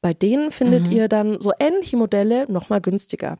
[0.00, 0.92] Bei denen findet Mhm.
[0.92, 3.38] ihr dann so ähnliche Modelle nochmal günstiger.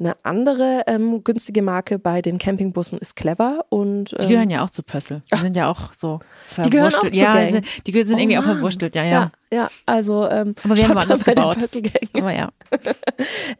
[0.00, 4.64] Eine andere ähm, günstige Marke bei den Campingbussen ist Clever und Die ähm, gehören ja
[4.64, 5.22] auch zu Pössl.
[5.34, 6.20] Die sind ja auch so
[6.64, 7.16] Die gehören auch verwurstelt.
[7.16, 7.50] ja, Gang.
[7.50, 8.54] sind, die sind Oh irgendwie auch Mann.
[8.54, 9.10] verwurstelt, ja, ja.
[9.10, 11.56] Ja, ja, also ähm, Aber wir haben der gebaut.
[12.14, 12.48] Aber ja.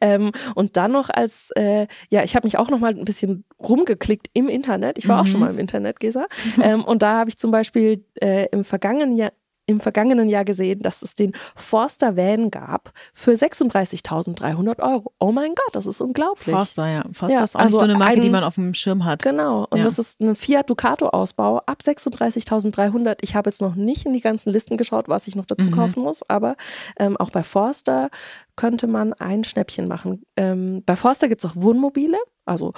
[0.01, 3.45] Ähm, und dann noch als, äh, ja, ich habe mich auch noch mal ein bisschen
[3.59, 4.99] rumgeklickt im Internet.
[4.99, 5.28] Ich war auch Mhm.
[5.30, 6.26] schon mal im Internet, Gesa.
[6.62, 9.32] Ähm, und da habe ich zum Beispiel äh, im vergangenen Jahr
[9.68, 15.12] im vergangenen Jahr gesehen, dass es den Forster Van gab für 36.300 Euro.
[15.20, 16.54] Oh mein Gott, das ist unglaublich.
[16.54, 17.02] Forster, ja.
[17.12, 19.22] Forster Ja, ist auch also so eine Marke, ein- die man auf dem Schirm hat.
[19.22, 19.84] Genau, und Ja.
[19.84, 23.18] das ist ein Fiat Ducato Ausbau ab 36.300.
[23.22, 25.72] Ich habe jetzt noch nicht in die ganzen Listen geschaut, was ich noch dazu Mhm.
[25.72, 26.56] kaufen muss, aber
[26.98, 28.08] ähm, auch bei Forster
[28.56, 30.22] könnte man ein Schnäppchen machen.
[30.36, 32.72] Ähm, bei Forster gibt es auch Wohnmobile, also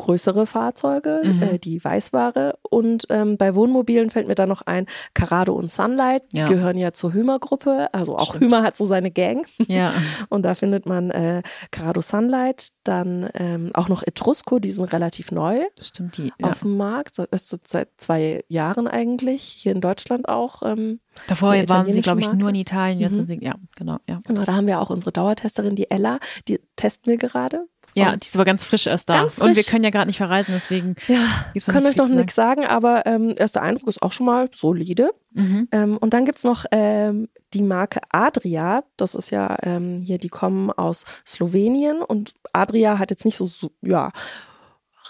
[0.00, 1.42] größere Fahrzeuge, Mhm.
[1.42, 2.54] äh, die Weißware.
[2.62, 6.48] Und ähm, bei Wohnmobilen fällt mir da noch ein, Carado und Sunlight, die Ja.
[6.48, 7.88] gehören ja zur Hümer-Gruppe.
[7.92, 8.44] Also auch Stimmt.
[8.44, 9.46] Hümer hat so seine Gang.
[9.68, 9.92] Ja.
[10.30, 15.30] Und da findet man äh, Carado Sunlight, dann ähm, auch noch Etrusco, die sind relativ
[15.32, 16.32] neu Stimmt die.
[16.38, 16.48] Ja.
[16.48, 20.62] auf dem Markt, seit, ist so seit zwei Jahren eigentlich, hier in Deutschland auch.
[20.64, 22.58] Ähm, Davor waren sie, glaube ich, nur in Marke.
[22.60, 23.00] Italien.
[23.00, 23.26] Jetzt Mhm.
[23.26, 24.20] sind sie, ja, genau, ja.
[24.26, 27.66] genau, da haben wir auch unsere Dauertesterin, die Ella, die testen wir gerade.
[27.94, 29.14] Ja, die ist aber ganz frisch erst da.
[29.14, 29.66] Ganz Und wir frisch.
[29.66, 33.04] können ja gerade nicht verreisen, deswegen Ja, gibt's noch können euch noch nichts sagen, aber
[33.06, 35.10] ähm, erster Eindruck ist auch schon mal solide.
[35.32, 35.68] Mhm.
[35.72, 38.84] Ähm, und dann gibt's noch ähm, die Marke Adria.
[38.96, 43.44] Das ist ja ähm, hier, die kommen aus Slowenien und Adria hat jetzt nicht so,
[43.44, 44.12] su- ja,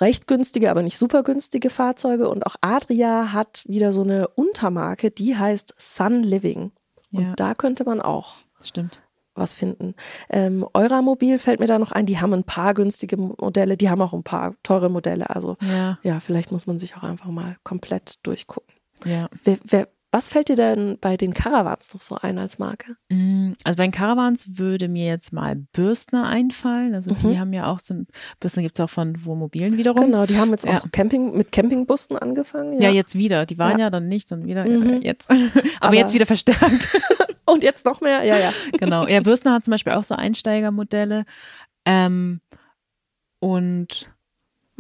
[0.01, 2.29] recht günstige, aber nicht super günstige Fahrzeuge.
[2.31, 6.73] Und auch Adria hat wieder so eine Untermarke, die heißt Sun Living.
[7.13, 7.33] Und Ja.
[7.37, 9.03] da könnte man auch Stimmt.
[9.41, 9.95] Was finden.
[10.29, 14.01] Ähm, Euramobil fällt mir da noch ein, die haben ein paar günstige Modelle, die haben
[14.03, 15.31] auch ein paar teure Modelle.
[15.31, 18.75] Also Ja, ja, vielleicht muss man sich auch einfach mal komplett durchgucken.
[19.05, 19.29] ja.
[19.43, 22.97] Wer, wer, was fällt dir denn bei den Caravans noch so ein als Marke?
[23.11, 26.97] Mm, Also bei den Caravans würde mir jetzt mal Bürstner einfallen.
[26.97, 27.39] Also die Mhm.
[27.39, 28.09] haben ja auch, sind,
[28.41, 30.07] Bürstner gibt's auch von Wohnmobilen wiederum.
[30.07, 30.79] Genau, die haben jetzt Ja.
[30.81, 32.83] auch Camping, mit Campingbussen angefangen.
[32.83, 32.91] Ja.
[32.91, 33.47] jetzt wieder.
[33.47, 33.85] Die waren Ja.
[33.87, 34.95] ja, dann nicht, dann wieder Mhm.
[34.95, 35.31] äh, jetzt.
[35.31, 35.41] Aber,
[35.81, 36.61] Aber- jetzt wieder verstärkt.
[37.51, 38.25] Und jetzt noch mehr?
[38.25, 38.53] Ja, ja.
[38.79, 39.07] genau.
[39.07, 41.25] Ja, Bürstner hat zum Beispiel auch so Einsteigermodelle.
[41.85, 42.41] Ähm,
[43.41, 44.11] und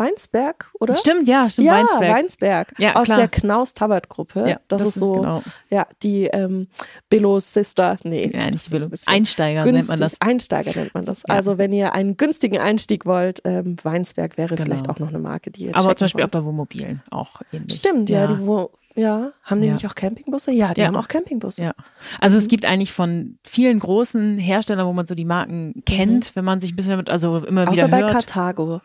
[0.01, 0.95] Weinsberg, oder?
[0.95, 2.11] stimmt, ja, stimmt, ja, Weinsberg.
[2.17, 2.75] Weinsberg.
[2.79, 3.19] Ja, Aus klar.
[3.19, 4.49] der Knaus-Tabbert-Gruppe.
[4.49, 5.43] Ja, das, ist so, Genau.
[5.69, 6.69] ja, die ähm,
[7.09, 7.97] Billows Sister.
[8.05, 8.97] Nee, Ja, das nicht Billo.
[9.07, 10.13] Einsteiger nennt man das.
[10.19, 10.23] günstig.
[10.29, 11.23] Einsteiger nennt man das.
[11.29, 11.35] Ja.
[11.35, 14.65] Also, wenn ihr einen günstigen Einstieg wollt, ähm, Weinsberg wäre Genau.
[14.65, 16.33] vielleicht auch noch eine Marke, die ihr Aber zum Beispiel auch wollt.
[16.33, 17.77] bei Wohnmobilen auch ähnlich.
[17.77, 19.75] Stimmt, ja, die wo, ja, haben die Ja.
[19.75, 20.51] nicht auch Campingbusse?
[20.53, 20.89] Ja, die Ja.
[20.89, 21.63] haben auch Campingbusse.
[21.63, 21.73] Ja.
[22.21, 22.43] Also Mhm.
[22.43, 26.61] es gibt eigentlich von vielen großen Herstellern, wo man so die Marken kennt, wenn man
[26.61, 27.69] sich ein bisschen mit, also immer Mhm.
[27.69, 28.13] Außer wieder bei hört.
[28.13, 28.81] Carthago.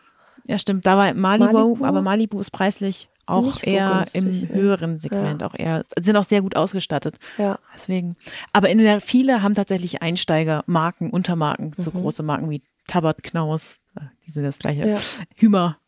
[0.46, 0.86] Ja, stimmt.
[0.86, 1.84] Da war Malibu, Malibu?
[1.84, 4.54] aber Malibu ist preislich auch so eher günstig, im ne?
[4.54, 7.16] höheren Segment, auch eher, sind auch sehr gut ausgestattet.
[7.38, 7.58] Ja.
[7.74, 8.16] Deswegen.
[8.52, 12.02] Aber in der, viele haben tatsächlich Einsteigermarken, Untermarken, so Mhm.
[12.02, 14.88] große Marken wie Tabat, Knaus, äh, die sind das gleiche.
[14.88, 14.98] Ja.
[15.36, 15.78] Hümer.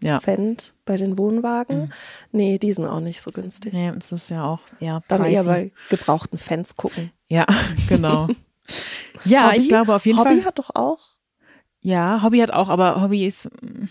[0.00, 0.20] Ja.
[0.20, 1.92] Fendt bei den Wohnwagen.
[2.30, 3.72] Nee, die sind auch nicht so günstig.
[3.72, 5.34] Nee, das ist ja auch eher Dann pricey.
[5.34, 7.10] eher bei gebrauchten Fans gucken.
[7.26, 7.46] Ja,
[7.88, 8.28] genau.
[9.24, 9.56] ja, Hobby?
[9.58, 10.44] ich glaube auf jeden Hobby Fall.
[10.44, 11.00] hat doch auch.
[11.80, 13.86] Ja, Hobby hat auch, aber Hobby ist mm,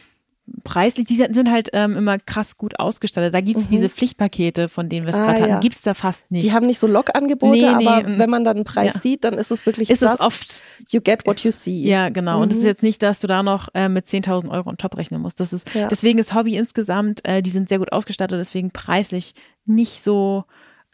[0.66, 3.34] preislich, die sind halt ähm, immer krass gut ausgestattet.
[3.34, 5.24] Da gibt's diese Pflichtpakete, von denen wir es Mhm.
[5.24, 5.54] Ah, gerade ja.
[5.56, 6.46] hatten, gibt's da fast nicht.
[6.46, 8.20] Die haben nicht so Lokangebote, Nee, nee, aber mm.
[8.20, 9.00] wenn man dann einen Preis Ja.
[9.00, 10.20] sieht, dann ist es wirklich Ist es das.
[10.20, 11.82] oft- You get what you see.
[11.84, 12.42] ja, genau.
[12.42, 12.68] Und es ist Mhm.
[12.68, 15.40] jetzt nicht, dass du da noch äh, mit 10.000 Euro on top rechnen musst.
[15.40, 15.88] Das ist, Ja.
[15.88, 19.36] deswegen ist Hobby insgesamt, äh, die sind sehr gut ausgestattet, deswegen preislich
[19.66, 20.44] nicht so,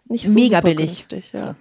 [0.05, 0.77] Nicht so Mega billig.
[0.77, 1.55] günstig, ja.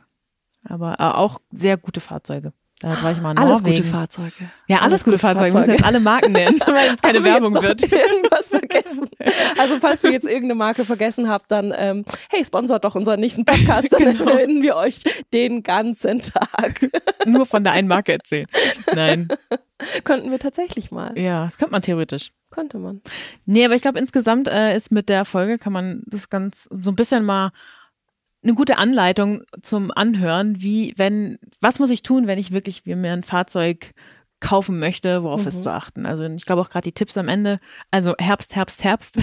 [0.65, 2.53] aber äh, auch sehr gute Fahrzeuge.
[2.81, 3.77] Da war ich mal in Alles Norwegen.
[3.77, 4.33] gute Fahrzeuge.
[4.69, 5.53] Ja, alles, gute Fahrzeuge.
[5.53, 7.83] Wir müssen jetzt alle Marken nennen, weil es keine Werbung wird.
[7.83, 9.09] Irgendwas vergessen.
[9.59, 13.45] Also falls wir jetzt irgendeine Marke vergessen habt, dann ähm, hey, sponsert doch unseren nächsten
[13.45, 14.31] Podcast, dann Genau.
[14.31, 15.01] erwähnen wir euch
[15.33, 16.89] den ganzen Tag.
[17.27, 18.47] Nur von der einen Marke erzählen.
[18.95, 19.29] Nein.
[20.05, 21.19] Könnten wir tatsächlich mal.
[21.19, 22.33] Ja, das könnte man theoretisch.
[22.51, 23.01] Könnte man.
[23.45, 26.91] Nee, aber ich glaube, insgesamt äh, ist mit der Folge, kann man das ganz so
[26.91, 27.51] ein bisschen mal
[28.43, 33.13] eine gute Anleitung zum Anhören, wie, wenn, was muss ich tun, wenn ich wirklich mir
[33.13, 33.93] ein Fahrzeug
[34.41, 35.49] kaufen möchte, worauf Mhm.
[35.49, 36.07] ist zu achten.
[36.07, 37.59] Also ich glaube auch gerade die Tipps am Ende,
[37.91, 39.19] also Herbst, Herbst, Herbst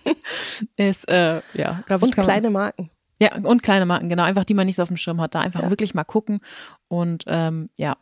[0.76, 2.16] ist, äh, ja, glaube ich.
[2.16, 2.90] Und kleine Marken.
[3.20, 5.40] Ja, und kleine Marken, genau, einfach die man nicht so auf dem Schirm hat, da
[5.40, 5.70] einfach Ja.
[5.70, 6.40] wirklich mal gucken
[6.88, 7.96] und ähm, ja,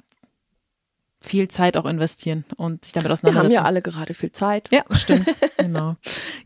[1.22, 3.44] viel Zeit auch investieren und sich damit Wir auseinandersetzen.
[3.58, 4.68] haben ja alle gerade viel Zeit.
[4.72, 5.26] Ja, stimmt.
[5.58, 5.96] genau.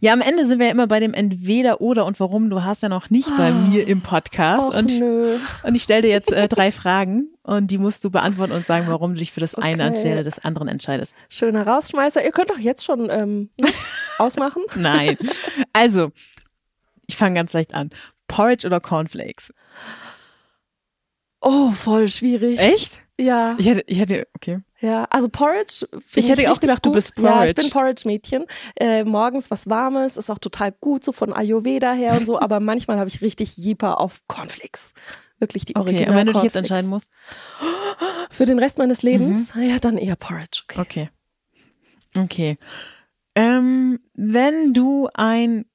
[0.00, 2.50] Ja, am Ende sind wir ja immer bei dem Entweder oder und warum.
[2.50, 4.62] Du hast ja noch nicht bei mir im Podcast.
[4.62, 5.36] Och, und, nö.
[5.62, 8.86] und ich stelle dir jetzt äh, drei Fragen und die musst du beantworten und sagen,
[8.88, 9.92] warum du dich für das eine Okay.
[9.92, 11.14] anstelle des anderen entscheidest.
[11.28, 12.24] Schöner Rausschmeißer.
[12.24, 13.50] Ihr könnt doch jetzt schon ähm,
[14.18, 14.62] ausmachen.
[14.74, 15.16] Nein.
[15.72, 16.10] Also,
[17.06, 17.90] ich fange ganz leicht an.
[18.26, 19.52] Porridge oder Cornflakes?
[21.44, 22.58] Oh, voll schwierig.
[22.58, 23.00] Echt?
[23.20, 24.58] Ja, Ich hätte, ich hätte, okay.
[24.80, 25.04] ja.
[25.04, 25.86] Also Porridge.
[26.16, 26.96] Ich hätte auch gedacht, du gut.
[26.96, 27.48] bist Ja, Porridge.
[27.50, 28.46] ich bin Porridge-Mädchen.
[28.74, 32.40] Äh, morgens was Warmes, ist auch total gut, so von Ayurveda her und so.
[32.40, 34.94] aber manchmal habe ich richtig Jeeper auf Cornflakes.
[35.38, 37.12] Wirklich die Okay, Original und wenn du dich jetzt entscheiden musst?
[38.30, 39.52] Für den Rest meines Lebens?
[39.54, 40.62] Ja, dann eher Porridge.
[40.76, 41.10] Okay.
[42.14, 42.16] Okay.
[42.16, 42.58] Okay.
[43.36, 45.66] Ähm, wenn du ein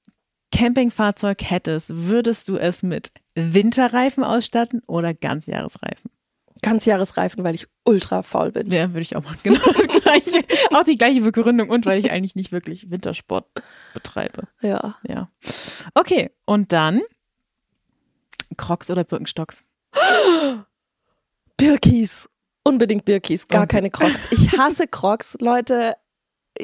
[0.51, 3.11] Campingfahrzeug hättest, würdest du es mit
[3.53, 6.11] Winterreifen ausstatten oder Ganzjahresreifen?
[6.61, 8.69] Ganzjahresreifen, weil ich ultra faul bin.
[8.71, 9.39] Ja, würde ich auch machen.
[9.43, 10.43] Genau das gleiche.
[10.71, 13.45] auch die gleiche Begründung und weil ich eigentlich nicht wirklich Wintersport
[13.93, 14.43] betreibe.
[14.61, 14.97] Ja.
[15.07, 15.29] Ja.
[15.93, 17.01] Okay, und dann
[18.57, 19.63] Crocs oder Birkenstocks?
[21.57, 22.29] Birkis.
[22.63, 23.77] Unbedingt Birkis, gar Okay.
[23.77, 24.31] keine Crocs.
[24.31, 25.37] Ich hasse Crocs.
[25.39, 25.95] Leute,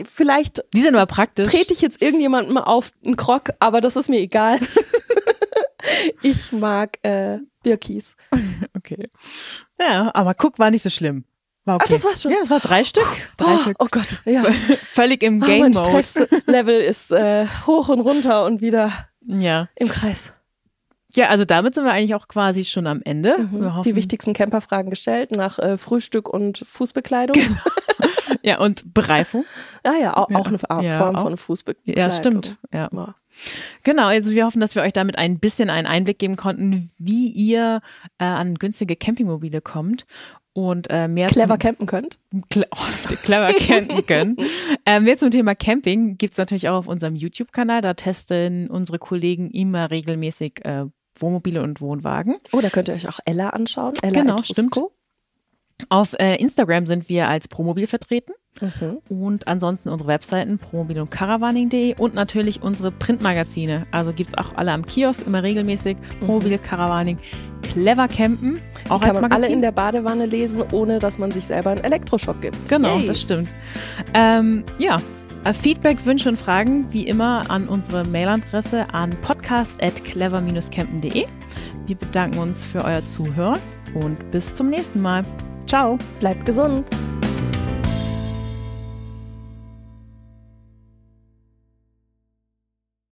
[0.06, 1.48] vielleicht Die sind aber praktisch.
[1.48, 4.60] trete ich jetzt irgendjemandem auf einen Krog, aber das ist mir egal.
[6.22, 8.16] Ich mag äh, Birkis.
[8.76, 9.08] Okay.
[9.80, 11.24] Ja, aber guck, war nicht so schlimm.
[11.64, 11.86] War okay.
[11.88, 12.32] Ach, das war's schon.
[12.32, 13.08] Ja, es war drei Stück.
[13.38, 13.76] Drei Oh, Stück.
[13.80, 14.44] oh Gott, ja.
[14.44, 16.04] Völlig im Oh, mein Game-Mode.
[16.04, 18.92] Stresslevel ist äh, hoch und runter und wieder
[19.26, 19.68] ja.
[19.76, 20.34] im Kreis.
[21.16, 23.38] Ja, also damit sind wir eigentlich auch quasi schon am Ende.
[23.40, 23.82] Mhm.
[23.84, 27.38] Die wichtigsten Camperfragen gestellt nach äh, Frühstück und Fußbekleidung.
[28.42, 29.44] Ja, und Bereifung.
[29.84, 31.24] Ja, ja, auch, auch eine Art Ja, Form auch.
[31.24, 32.00] von Fußbekleidung.
[32.00, 32.58] Ja, stimmt.
[32.72, 32.90] Ja.
[32.92, 33.16] Ja.
[33.84, 37.30] Genau, also wir hoffen, dass wir euch damit ein bisschen einen Einblick geben konnten, wie
[37.30, 37.82] ihr
[38.20, 40.06] äh, an günstige Campingmobile kommt
[40.54, 42.18] und äh, mehr Clever zum, campen könnt.
[42.50, 44.38] Cle oh, clever campen können.
[44.86, 47.82] äh, mehr zum Thema Camping gibt's natürlich auch auf unserem YouTube-Kanal.
[47.82, 50.86] Da testen unsere Kollegen immer regelmäßig äh,
[51.20, 52.38] Wohnmobile und Wohnwagen.
[52.54, 53.94] Oh, da könnt ihr euch auch Ella anschauen.
[54.02, 54.94] Ella Genau, Etrusko.
[55.90, 58.32] Auf äh, Instagram sind wir als Promobil vertreten.
[58.62, 58.98] Mhm.
[59.10, 63.86] Und ansonsten unsere Webseiten promobil und caravaning.de und natürlich unsere Printmagazine.
[63.92, 65.98] Also gibt's auch alle am Kiosk immer regelmäßig.
[66.20, 67.18] Promobil, Caravaning,
[67.62, 68.60] Clever Campen.
[68.90, 69.02] Auch Mhm.
[69.02, 71.84] Die kann als man alle in der Badewanne lesen, ohne dass man sich selber einen
[71.84, 72.70] Elektroschock gibt.
[72.70, 73.08] Genau, Yay.
[73.08, 73.50] das stimmt.
[74.14, 75.02] Ähm, ja,
[75.44, 81.26] äh, Feedback, Wünsche und Fragen wie immer an unsere Mailadresse an podcast.clever-campen.de.
[81.88, 83.60] Wir bedanken uns für euer Zuhören
[83.94, 85.24] und bis zum nächsten Mal.
[85.66, 85.98] Ciao.
[86.20, 86.86] Bleibt gesund.